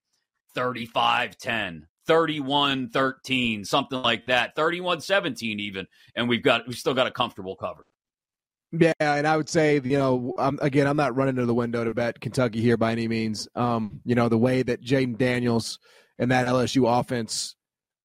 [0.53, 5.87] 35 10, 31 13, something like that, 31 17 even.
[6.15, 7.85] And we've got, we've still got a comfortable cover.
[8.75, 11.83] Yeah, and I would say, you know, um, again, I'm not running to the window
[11.83, 13.47] to bet Kentucky here by any means.
[13.53, 15.77] Um, you know, the way that Jayden Daniels
[16.17, 17.55] and that LSU offense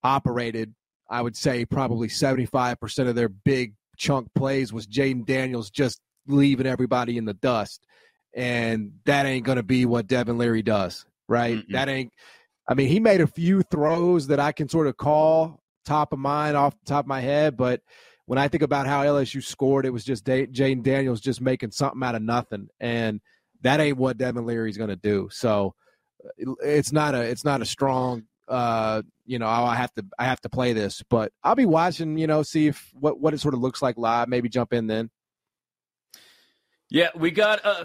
[0.05, 0.75] operated,
[1.09, 6.67] I would say probably 75% of their big chunk plays was Jayden Daniels just leaving
[6.67, 7.87] everybody in the dust.
[8.35, 11.57] And that ain't going to be what Devin Leary does, right?
[11.57, 11.73] Mm-mm.
[11.73, 12.13] That ain't,
[12.69, 16.19] I mean, he made a few throws that I can sort of call top of
[16.19, 17.81] mind off the top of my head, but–
[18.29, 22.03] when I think about how LSU scored, it was just Jayden Daniels just making something
[22.03, 23.23] out of nothing, and
[23.63, 25.31] that ain't what Devin Leary's going to do.
[25.33, 25.75] So
[26.37, 30.43] it's not a it's not a strong uh, you know I have to I have
[30.43, 32.19] to play this, but I'll be watching.
[32.19, 34.29] You know, see if what what it sort of looks like live.
[34.29, 35.09] Maybe jump in then.
[36.91, 37.85] Yeah, we got uh,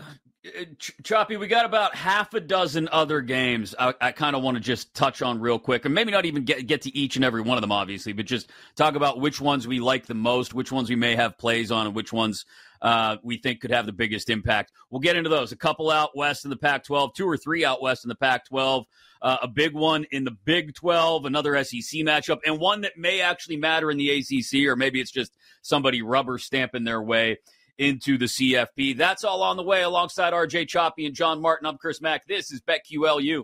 [1.04, 4.62] Choppy, we got about half a dozen other games I, I kind of want to
[4.62, 7.42] just touch on real quick, and maybe not even get get to each and every
[7.42, 10.70] one of them, obviously, but just talk about which ones we like the most, which
[10.70, 12.46] ones we may have plays on, and which ones
[12.82, 14.74] uh, we think could have the biggest impact.
[14.90, 15.54] We'll get into those.
[15.54, 18.84] A couple out west in the Pac-12, two or three out west in the Pac-12,
[19.22, 23.22] uh, a big one in the Big 12, another SEC matchup, and one that may
[23.22, 27.38] actually matter in the ACC, or maybe it's just somebody rubber stamping their way
[27.78, 28.98] into the CFP.
[28.98, 31.66] That's all on the way alongside RJ Choppy and John Martin.
[31.66, 32.26] I'm Chris Mack.
[32.26, 33.44] This is BetQLU.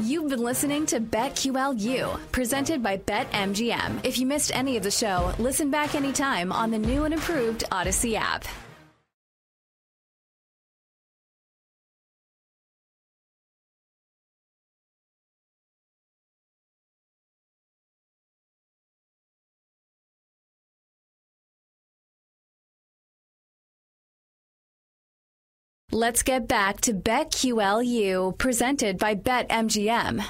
[0.00, 4.04] You've been listening to BetQLU, presented by BetMGM.
[4.04, 7.64] If you missed any of the show, listen back anytime on the new and improved
[7.72, 8.44] Audacy app.
[25.92, 30.24] Let's get back to BetQLU, presented by BetMGM.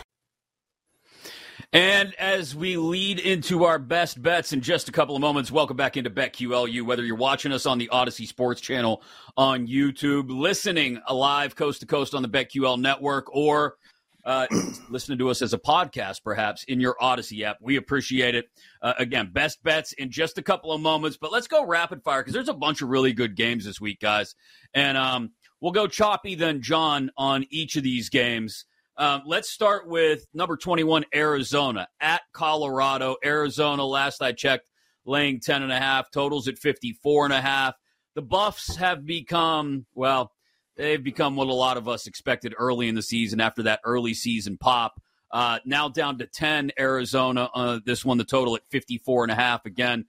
[1.70, 5.76] And as we lead into our best bets in just a couple of moments, welcome
[5.76, 6.82] back into BetQLU.
[6.86, 9.02] Whether you're watching us on the Audacy Sports channel
[9.36, 13.76] on YouTube, listening live coast to coast on the BetQL network, or
[14.24, 14.46] uh,
[14.88, 18.46] listening to us as a podcast, perhaps in your Audacy app, we appreciate it.
[18.80, 22.22] Uh, again, best bets in just a couple of moments, but let's go rapid fire
[22.22, 24.34] because there's a bunch of really good games this week, guys.
[24.72, 28.64] And um, We'll go choppy then, John, on each of these games.
[28.96, 33.16] Um, let's start with number 21, Arizona at Colorado.
[33.24, 34.70] Arizona, last I checked,
[35.04, 37.72] laying 10.5, totals at 54.5.
[38.14, 40.32] The Buffs have become, well,
[40.76, 44.14] they've become what a lot of us expected early in the season after that early
[44.14, 45.00] season pop.
[45.30, 47.48] Uh, now down to 10, Arizona.
[47.54, 49.64] Uh, this one, the total at 54.5.
[49.66, 50.06] Again,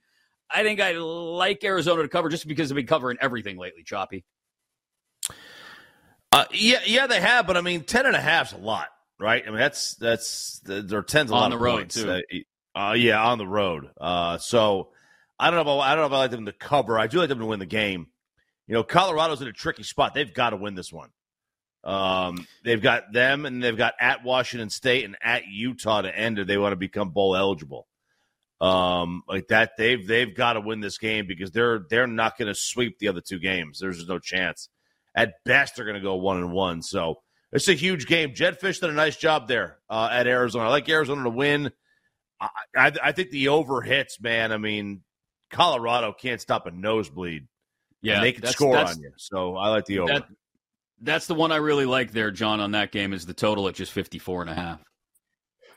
[0.50, 4.24] I think I like Arizona to cover just because they've been covering everything lately, Choppy.
[6.32, 8.88] Uh, yeah, yeah, they have, but I mean, ten and a half's a lot,
[9.20, 9.42] right?
[9.46, 11.44] I mean, that's that's there tens a lot.
[11.44, 11.94] on lot the road points.
[11.96, 12.10] too.
[12.10, 12.20] Uh,
[12.74, 13.90] uh, yeah, on the road.
[14.00, 14.88] Uh, so
[15.38, 15.78] I don't know.
[15.78, 16.98] If I, I don't know if I like them to cover.
[16.98, 18.06] I do like them to win the game.
[18.66, 20.14] You know, Colorado's in a tricky spot.
[20.14, 21.10] They've got to win this one.
[21.84, 26.38] Um, they've got them, and they've got at Washington State and at Utah to end
[26.38, 26.46] it.
[26.46, 27.86] They want to become bowl eligible.
[28.60, 32.48] Um, like that, they've they've got to win this game because they're they're not going
[32.48, 33.80] to sweep the other two games.
[33.80, 34.68] There's no chance.
[35.14, 36.82] At best, they're going to go one and one.
[36.82, 37.16] So
[37.52, 38.34] it's a huge game.
[38.34, 40.66] Jedd Fisch did a nice job there uh, at Arizona.
[40.66, 41.70] I like Arizona to win.
[42.40, 44.52] I, I, I, think the over hits, man.
[44.52, 45.02] I mean,
[45.50, 47.46] Colorado can't stop a nosebleed.
[48.00, 49.12] Yeah, they can score on you.
[49.16, 50.12] So I like the over.
[50.12, 50.24] That,
[51.00, 52.58] that's the one I really like there, John.
[52.60, 54.80] On that game is the total at just 54 and a half.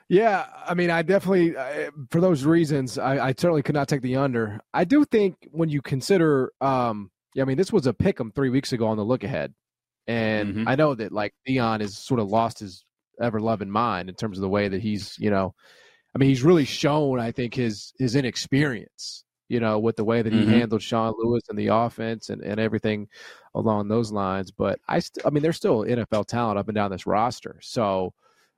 [0.08, 1.56] Yeah, I mean, I definitely,
[2.12, 4.60] for those reasons, I, I, certainly could not take the under.
[4.72, 8.32] I do think when you consider um, yeah, I mean, this was a pick 'em
[8.32, 9.54] three weeks ago on the look ahead,
[10.08, 10.68] and mm-hmm.
[10.68, 12.84] I know that like Deion has sort of lost his
[13.22, 15.54] ever loving mind in terms of the way that he's, you know,
[16.14, 20.22] I mean, he's really shown, I think, his his inexperience, you know, with the way
[20.22, 20.52] that he mm-hmm.
[20.52, 23.10] handled Sean Lewis and the offense and, and everything
[23.54, 24.52] along those lines.
[24.52, 27.60] But I, st- I mean, there's still NFL talent up and down this roster.
[27.62, 28.14] So,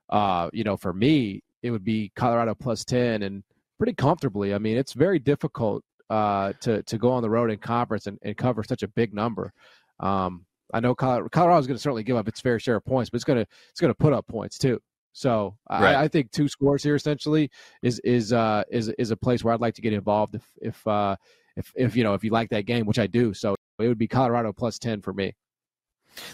[0.08, 3.42] uh, you know, for me, it would be Colorado plus ten and
[3.76, 4.54] pretty comfortably.
[4.54, 8.18] I mean, it's very difficult uh, to to go on the road in conference and,
[8.22, 9.52] and cover such a big number.
[10.00, 13.10] Um, I know Colorado, is going to certainly give up its fair share of points,
[13.10, 14.80] but it's going to it's going to put up points too.
[15.12, 15.94] So right.
[15.94, 17.50] I, I, think two scores here essentially
[17.82, 20.86] is is uh, is is a place where I'd like to get involved if if
[20.86, 21.16] uh,
[21.56, 23.34] if if you know if you like that game, which I do.
[23.34, 25.34] So it would be Colorado plus ten for me.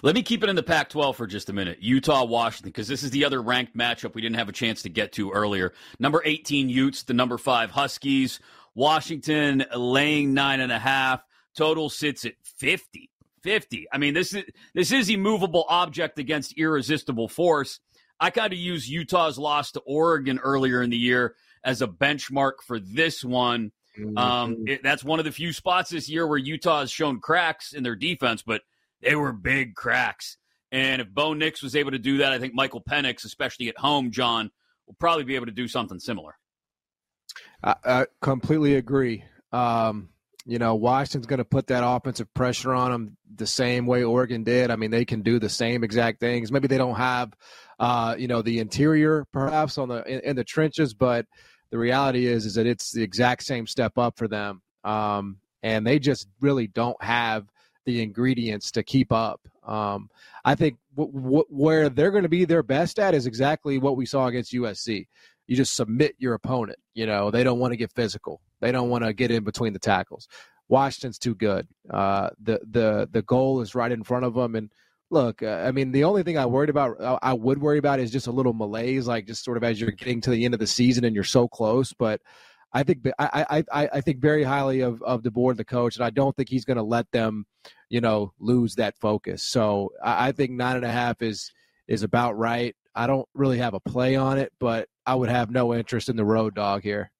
[0.02, 1.78] Let me keep it in the Pac 12 for just a minute.
[1.80, 4.88] Utah, Washington, because this is the other ranked matchup we didn't have a chance to
[4.88, 5.74] get to earlier.
[5.98, 8.40] Number 18, Utes, the number five Huskies.
[8.74, 11.22] Washington laying nine and a half.
[11.56, 13.10] Total sits at 50.
[13.42, 13.86] 50.
[13.92, 14.44] I mean, this is
[14.74, 17.78] this is immovable object against irresistible force.
[18.18, 22.62] I kind of use Utah's loss to Oregon earlier in the year as a benchmark
[22.66, 23.72] for this one.
[23.98, 24.16] Mm-hmm.
[24.16, 27.72] Um, it, that's one of the few spots this year where Utah has shown cracks
[27.72, 28.62] in their defense, but
[29.02, 30.38] they were big cracks.
[30.72, 33.78] And if Bo Nix was able to do that, I think Michael Penix, especially at
[33.78, 34.50] home, John,
[34.86, 36.36] will probably be able to do something similar.
[37.62, 39.24] I, I completely agree.
[39.52, 40.08] Um,
[40.46, 44.44] you know, Washington's going to put that offensive pressure on them the same way Oregon
[44.44, 44.70] did.
[44.70, 46.52] I mean, they can do the same exact things.
[46.52, 47.32] Maybe they don't have,
[47.78, 51.26] uh, you know, the interior perhaps on the in, in, the trenches, but
[51.70, 55.86] the reality is is that it's the exact same step up for them, um, and
[55.86, 57.46] they just really don't have
[57.86, 59.40] the ingredients to keep up.
[59.66, 60.10] Um,
[60.44, 63.96] I think w- w- where they're going to be their best at is exactly what
[63.96, 65.06] we saw against USC.
[65.46, 66.78] You just submit your opponent.
[66.94, 68.40] You know, they don't want to get physical.
[68.60, 70.28] They don't want to get in between the tackles.
[70.68, 71.68] Washington's too good.
[71.90, 74.54] Uh, the the the goal is right in front of them.
[74.54, 74.70] And
[75.10, 78.00] look, uh, I mean, the only thing I worried about, uh, I would worry about,
[78.00, 80.54] is just a little malaise, like just sort of as you're getting to the end
[80.54, 81.92] of the season and you're so close.
[81.92, 82.22] But
[82.72, 86.10] I think I I I think very highly of of DeBoer, the coach, and I
[86.10, 87.46] don't think he's going to let them,
[87.88, 89.42] you know, lose that focus.
[89.42, 91.52] So I, I think nine and a half is
[91.86, 92.74] is about right.
[92.94, 96.16] I don't really have a play on it, but I would have no interest in
[96.16, 97.10] the road dog here.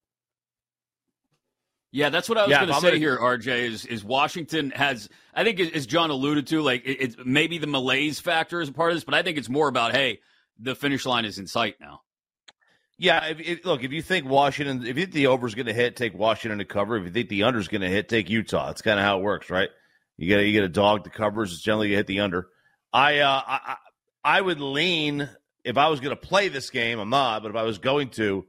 [1.92, 2.98] Yeah, that's what I was yeah, going to say gonna...
[2.98, 3.16] here.
[3.16, 7.58] RJ is is Washington has I think as John alluded to, like it, it's maybe
[7.58, 10.20] the malaise factor is a part of this, but I think it's more about hey,
[10.58, 12.00] the finish line is in sight now.
[12.98, 15.66] Yeah, if, if, look, if you think Washington, if you think the over is going
[15.66, 16.96] to hit, take Washington to cover.
[16.96, 18.66] If you think the under is going to hit, take Utah.
[18.66, 19.68] That's kind of how it works, right?
[20.16, 21.52] You get you get a dog to covers.
[21.52, 22.48] It's generally you hit the under.
[22.92, 23.76] I uh, I
[24.24, 25.28] I would lean
[25.64, 26.98] if I was going to play this game.
[26.98, 28.46] I'm not, but if I was going to,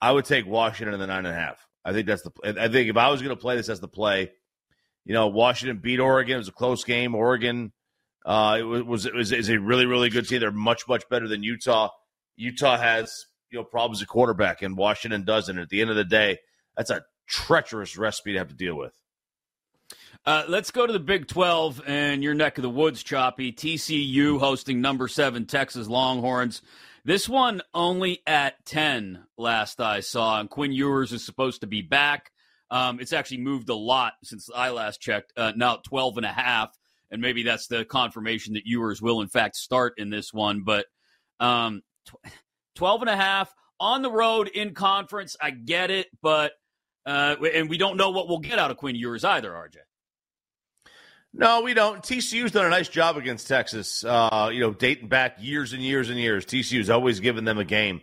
[0.00, 1.66] I would take Washington in the nine and a half.
[1.84, 2.30] I think that's the.
[2.60, 4.30] I think if I was going to play this as the play,
[5.04, 6.34] you know, Washington beat Oregon.
[6.34, 7.14] It was a close game.
[7.14, 7.72] Oregon,
[8.26, 10.40] uh, it was it was is a really really good team.
[10.40, 11.90] They're much much better than Utah.
[12.36, 13.10] Utah has
[13.50, 15.58] you know problems at quarterback, and Washington doesn't.
[15.58, 16.38] At the end of the day,
[16.76, 18.92] that's a treacherous recipe to have to deal with.
[20.28, 23.50] Uh, let's go to the Big 12 and your neck of the woods, Choppy.
[23.50, 26.60] TCU hosting number seven Texas Longhorns.
[27.02, 31.80] This one only at 10 last I saw, and Quinn Ewers is supposed to be
[31.80, 32.30] back.
[32.70, 36.32] Um, it's actually moved a lot since I last checked, uh, now 12 and a
[36.32, 36.76] half,
[37.10, 40.62] and maybe that's the confirmation that Ewers will, in fact, start in this one.
[40.62, 40.84] But
[41.40, 41.80] um,
[42.74, 43.50] 12 and a half
[43.80, 46.52] on the road in conference, I get it, but
[47.06, 49.78] uh, and we don't know what we'll get out of Quinn Ewers either, RJ.
[51.34, 52.02] No, we don't.
[52.02, 54.04] TCU's done a nice job against Texas.
[54.04, 57.64] Uh, you know, dating back years and years and years, TCU's always given them a
[57.64, 58.00] game.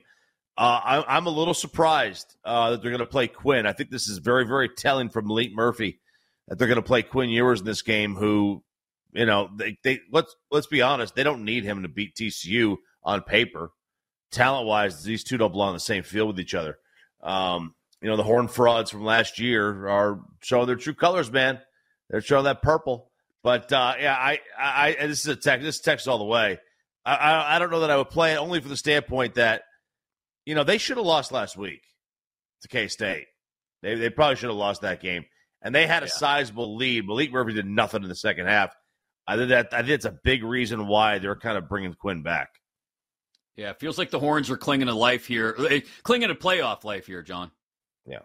[0.57, 3.65] Uh, I, am a little surprised uh, that they're going to play Quinn.
[3.65, 5.99] I think this is very, very telling from Maalik Murphy
[6.47, 8.15] that they're going to play Quinn Ewers in this game.
[8.15, 8.63] Who,
[9.11, 12.77] you know, they, they let's let's be honest, they don't need him to beat TCU
[13.03, 13.71] on paper.
[14.31, 16.77] Talent wise, these two don't belong on the same field with each other.
[17.21, 21.59] Um, you know, the Horn Frauds from last year are showing their true colors, man.
[22.09, 23.11] They're showing that purple.
[23.45, 25.63] But uh, yeah, I, I, I, this is a text.
[25.63, 26.57] This text all the way.
[27.05, 29.61] I, I, I don't know that I would play it only for the standpoint that,
[30.47, 31.83] you know, they should have lost last week
[32.63, 33.27] to K State.
[33.83, 35.25] They, they probably should have lost that game,
[35.61, 36.13] and they had a yeah.
[36.13, 37.05] sizable lead.
[37.05, 38.75] Maalik Murphy did nothing in the second half.
[39.27, 42.23] I think that I think it's a big reason why they're kind of bringing Quinn
[42.23, 42.49] back.
[43.55, 45.55] Yeah, it feels like the Horns are clinging to life here,
[46.01, 47.51] clinging to playoff life here, John.
[48.07, 48.21] Yeah.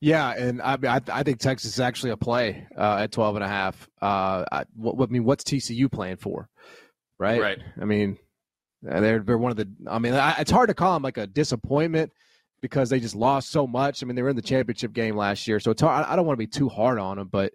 [0.00, 3.44] Yeah, and I I, I think Texas is actually a play uh, at 12 and
[3.44, 3.88] a half.
[4.00, 6.48] Uh, I, what, I mean, what's TCU playing for?
[7.18, 7.40] Right?
[7.40, 7.58] Right.
[7.80, 8.18] I mean,
[8.82, 9.68] they're they're one of the.
[9.88, 12.12] I mean, I, it's hard to call them like a disappointment
[12.60, 14.02] because they just lost so much.
[14.02, 16.26] I mean, they were in the championship game last year, so it's hard, I don't
[16.26, 17.28] want to be too hard on them.
[17.28, 17.52] But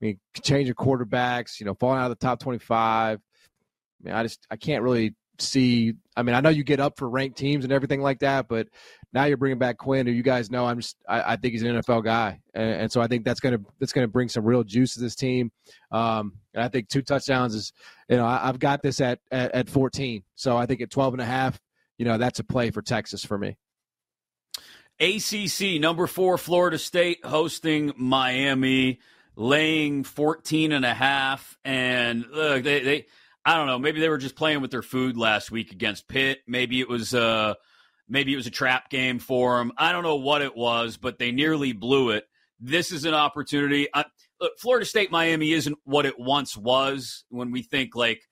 [0.00, 3.18] I mean, changing quarterbacks, you know, falling out of the top 25.
[3.18, 5.94] I mean, I just I can't really see.
[6.16, 8.68] I mean, I know you get up for ranked teams and everything like that, but
[9.14, 11.62] now you're bringing back Quinn, who you guys know I'm just I, I think he's
[11.62, 14.64] an NFL guy, and, and, so I think that's gonna that's gonna bring some real
[14.64, 15.52] juice to this team.
[15.92, 17.72] Um, and I think two touchdowns is
[18.08, 21.14] you know I, have got this at, at at 14, so I think at 12
[21.14, 21.60] and a half,
[21.96, 23.56] you know that's a play for Texas for me.
[25.00, 28.98] ACC number four Florida State hosting Miami,
[29.36, 33.06] laying 14 and a half, and look they they
[33.44, 33.78] I don't know.
[33.78, 36.40] Maybe they were just playing with their food last week against Pitt.
[36.46, 37.54] Maybe it was uh,
[38.08, 39.72] maybe it was a trap game for them.
[39.76, 42.24] I don't know what it was, but they nearly blew it.
[42.58, 43.88] This is an opportunity.
[44.40, 48.22] Look, Florida State Miami isn't what it once was when we think like,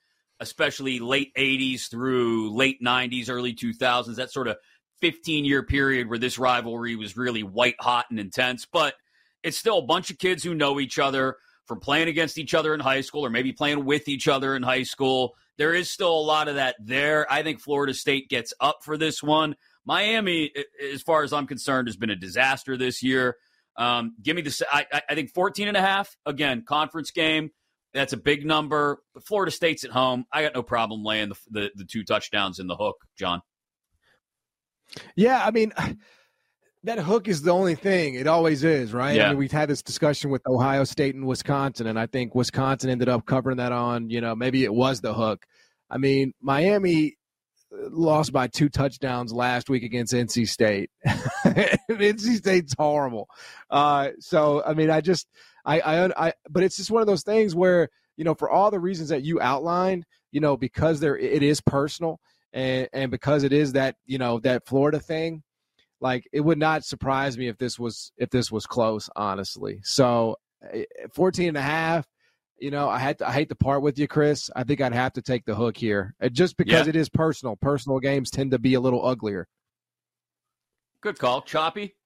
[0.41, 4.17] especially late '80s through late '90s, early 2000s.
[4.17, 4.57] That sort of
[5.03, 8.67] 15 year period where this rivalry was really white hot and intense.
[8.73, 8.95] But
[9.43, 11.37] it's still a bunch of kids who know each other
[11.67, 14.63] from playing against each other in high school or maybe playing with each other in
[14.63, 15.35] high school.
[15.59, 17.31] There is still a lot of that there.
[17.31, 19.55] I think Florida State gets up for this one.
[19.85, 20.53] Miami,
[20.93, 23.37] as far as I'm concerned, has been a disaster this year.
[23.77, 27.51] Um, give me the, I, I think 14 and a half, again, conference game.
[27.95, 29.03] That's a big number.
[29.15, 30.25] But Florida State's at home.
[30.33, 33.43] I got no problem laying the, the, the two touchdowns in the hook, John.
[35.17, 35.73] Yeah, I mean,
[36.85, 38.15] that hook is the only thing.
[38.15, 39.15] It always is, right?
[39.15, 39.27] Yeah.
[39.27, 42.91] I mean, we've had this discussion with Ohio State and Wisconsin, and I think Wisconsin
[42.91, 45.47] ended up covering that on, you know, maybe it was the hook.
[45.89, 47.17] I mean, Miami
[47.73, 50.91] uh, lost by two touchdowns last week against NC State.
[51.07, 53.29] NC State's horrible.
[53.71, 55.29] Uh, so, I mean, I just,
[55.65, 58.73] I, I, I, but it's just one of those things where, you know, for all
[58.73, 62.19] the reasons that you outlined, you know, because there, it is personal
[62.53, 65.43] and, and because it is that, you know, that Florida thing,
[66.03, 70.37] like it would not surprise me if this was if this was close honestly so
[70.71, 70.85] eh,
[71.15, 72.07] 14 and a half
[72.59, 74.93] you know i had to, i hate to part with you chris i think i'd
[74.93, 76.91] have to take the hook here uh, just because Yeah.
[76.91, 79.49] it is personal personal games tend to be a little uglier
[81.01, 81.43] Good call.
[81.43, 81.97] Choppy?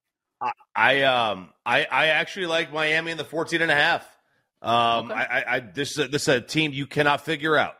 [0.75, 4.03] I um I I actually like Miami in the 14 and a half.
[4.63, 7.75] Um I, I I this is a, this is a team you cannot figure out.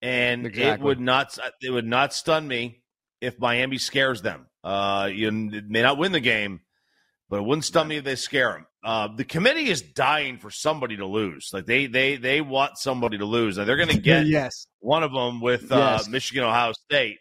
[0.00, 2.82] And it would not it would not stun me
[3.20, 4.46] if Miami scares them.
[4.64, 6.60] Uh you may not win the game,
[7.28, 8.66] but it wouldn't stun me if they scare them.
[8.84, 11.50] Uh, the committee is dying for somebody to lose.
[11.52, 13.58] Like they they they want somebody to lose.
[13.58, 16.08] And they're going to get yes one of them with uh, Yes.
[16.08, 17.18] Michigan, Ohio State,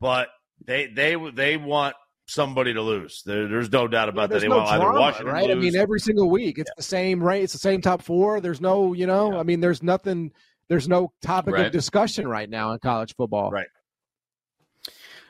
[0.00, 0.28] but
[0.64, 1.94] they they they want
[2.28, 3.22] somebody to lose.
[3.24, 4.40] There, there's no doubt about that.
[4.40, 5.50] They no want either Washington right?
[5.50, 7.42] I mean, every single week it's the same, right?
[7.42, 8.40] It's the same top four.
[8.40, 10.32] There's no, you know, I mean, there's nothing,
[10.68, 11.66] there's no topic Right.
[11.66, 13.50] of discussion right now in college football.
[13.52, 13.68] Right.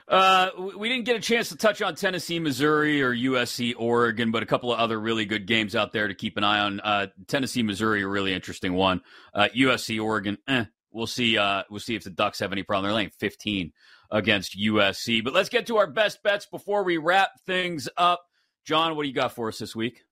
[0.08, 4.42] Uh, we- didn't get a chance to touch on Tennessee, Missouri, or USC, Oregon, but
[4.42, 6.80] a couple of other really good games out there to keep an eye on.
[6.80, 9.00] Uh, Tennessee, Missouri, a really interesting one.
[9.34, 11.36] Uh, USC, Oregon, eh, we'll see.
[11.36, 12.84] Uh, we'll see if the Ducks have any problem.
[12.88, 13.72] They're laying 15
[14.12, 15.24] against USC.
[15.24, 18.22] But let's get to our best bets before we wrap things up.
[18.64, 20.02] John, what do you got for us this week?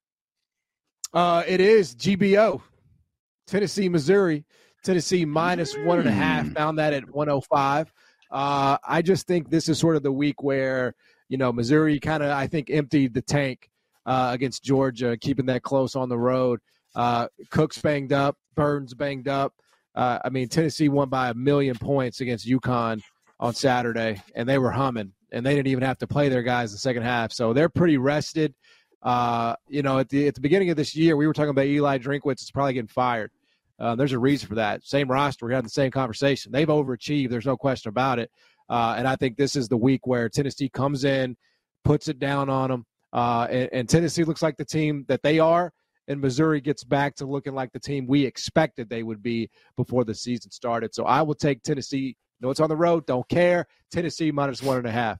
[1.12, 2.60] Uh, it is GBO,
[3.46, 4.44] Tennessee, Missouri.
[4.82, 6.46] Tennessee minus one and a half.
[6.52, 7.92] Found that at 105.
[8.30, 10.94] Uh, I just think this is sort of the week where,
[11.28, 13.70] you know, Missouri kind of, I think, emptied the tank
[14.06, 16.60] uh, against Georgia, keeping that close on the road.
[16.94, 19.54] Uh, Cook's banged up, Burns banged up.
[19.94, 23.00] Uh, I mean, Tennessee won by a million points against UConn
[23.38, 26.72] on Saturday, and they were humming, and they didn't even have to play their guys
[26.72, 27.32] the second half.
[27.32, 28.54] So they're pretty rested.
[29.02, 31.66] Uh, you know, at the at the beginning of this year, we were talking about
[31.66, 33.30] Eli Drinkwitz is probably getting fired.
[33.78, 34.84] Uh, there's a reason for that.
[34.84, 36.52] Same roster, we're having the same conversation.
[36.52, 37.30] They've overachieved.
[37.30, 38.30] There's no question about it.
[38.68, 41.36] Uh, and I think this is the week where Tennessee comes in,
[41.84, 45.38] puts it down on them, uh, and, and Tennessee looks like the team that they
[45.38, 45.72] are,
[46.08, 50.04] and Missouri gets back to looking like the team we expected they would be before
[50.04, 50.94] the season started.
[50.94, 52.16] So I will take Tennessee.
[52.40, 53.06] No, it's on the road.
[53.06, 53.66] Don't care.
[53.92, 55.18] Tennessee minus one and a half.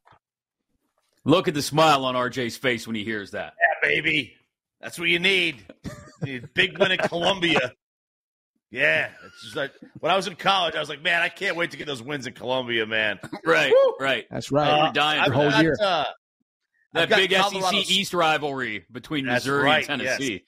[1.25, 3.55] Look at the smile on RJ's face when he hears that.
[3.59, 4.35] yeah, baby,
[4.81, 5.65] that's what you need.
[5.85, 5.91] You
[6.41, 7.73] need big win at Columbia.
[8.75, 11.57] Yeah, it's just like when I was in college, I was like, man, I can't
[11.57, 13.21] wait to get those wins in Columbia, man.
[13.47, 14.25] Right, right.
[14.31, 14.69] That's right.
[14.69, 15.77] Uh, We're dying I've for whole got, year.
[15.81, 16.05] uh,
[16.95, 20.17] That big Colorado SEC East rivalry between That's Missouri right, and yes.
[20.17, 20.45] Tennessee.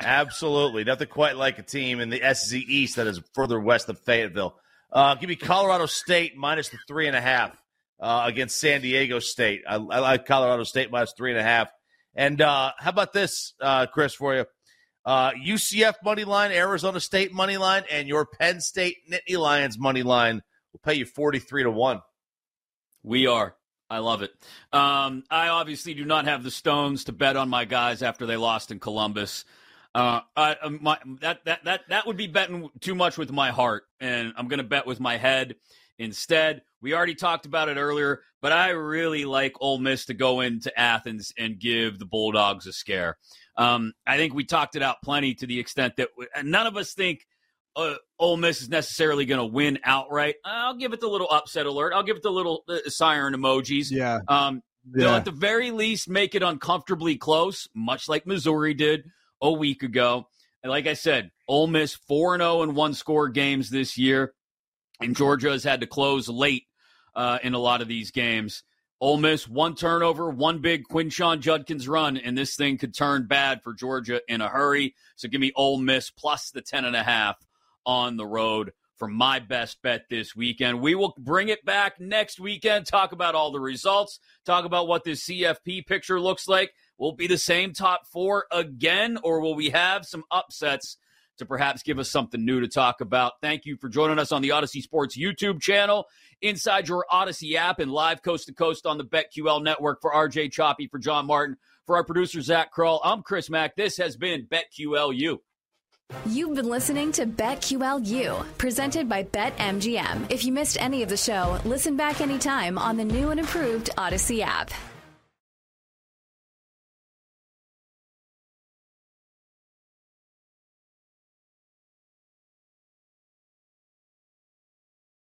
[0.00, 0.84] Absolutely.
[0.84, 4.54] Nothing quite like a team in the SEC East that is further west of Fayetteville.
[4.92, 7.56] Uh, give me Colorado State minus the three and a half
[8.00, 9.62] uh, against San Diego State.
[9.66, 11.70] I, I like Colorado State minus three and a half.
[12.14, 14.44] And uh, how about this, uh, Chris, for you?
[15.06, 20.02] Uh, UCF money line, Arizona State money line, and your Penn State Nittany Lions money
[20.02, 20.42] line
[20.72, 22.00] will pay you 43 to 1.
[23.04, 23.54] We are.
[23.88, 24.32] I love it.
[24.72, 28.36] Um, I obviously do not have the stones to bet on my guys after they
[28.36, 29.44] lost in Columbus.
[29.94, 33.52] Uh, I, uh, my, that, that, that, that would be betting too much with my
[33.52, 35.54] heart, and I'm going to bet with my head
[35.98, 36.62] instead.
[36.82, 40.76] We already talked about it earlier, but I really like Ole Miss to go into
[40.78, 43.16] Athens and give the Bulldogs a scare.
[43.56, 46.76] Um, I think we talked it out plenty to the extent that we, none of
[46.76, 47.26] us think
[47.74, 50.36] uh, Ole Miss is necessarily going to win outright.
[50.44, 51.92] I'll give it the little upset alert.
[51.94, 53.86] I'll give it the little uh, siren emojis.
[53.90, 54.20] Yeah.
[54.28, 55.16] Um, They'll Yeah.
[55.16, 59.04] at the very least make it uncomfortably close, much like Missouri did
[59.42, 60.28] a week ago.
[60.62, 64.32] And like I said, Ole Miss 4 0 in one score games this year,
[65.00, 66.66] and Georgia has had to close late
[67.14, 68.62] uh, in a lot of these games.
[69.00, 73.62] Ole Miss, one turnover, one big Quinshon Judkins run, and this thing could turn bad
[73.62, 74.94] for Georgia in a hurry.
[75.16, 77.34] So give me Ole Miss plus the 10.5
[77.84, 80.80] on the road for my best bet this weekend.
[80.80, 85.04] We will bring it back next weekend, talk about all the results, talk about what
[85.04, 86.72] this CFP picture looks like.
[86.98, 90.96] Will be the same top four again, or will we have some upsets
[91.38, 93.34] to perhaps give us something new to talk about.
[93.40, 96.06] Thank you for joining us on the Audacy Sports YouTube channel,
[96.42, 100.52] inside your Audacy app, and live coast to coast on the BetQL network for RJ
[100.52, 101.56] Choppy, for John Martin,
[101.86, 103.00] for our producer Zach Kroll.
[103.04, 103.76] I'm Chris Mack.
[103.76, 105.38] This has been BetQLU.
[106.26, 110.30] You've been listening to BetQLU, presented by BetMGM.
[110.30, 113.90] If you missed any of the show, listen back anytime on the new and improved
[113.98, 114.70] Audacy app.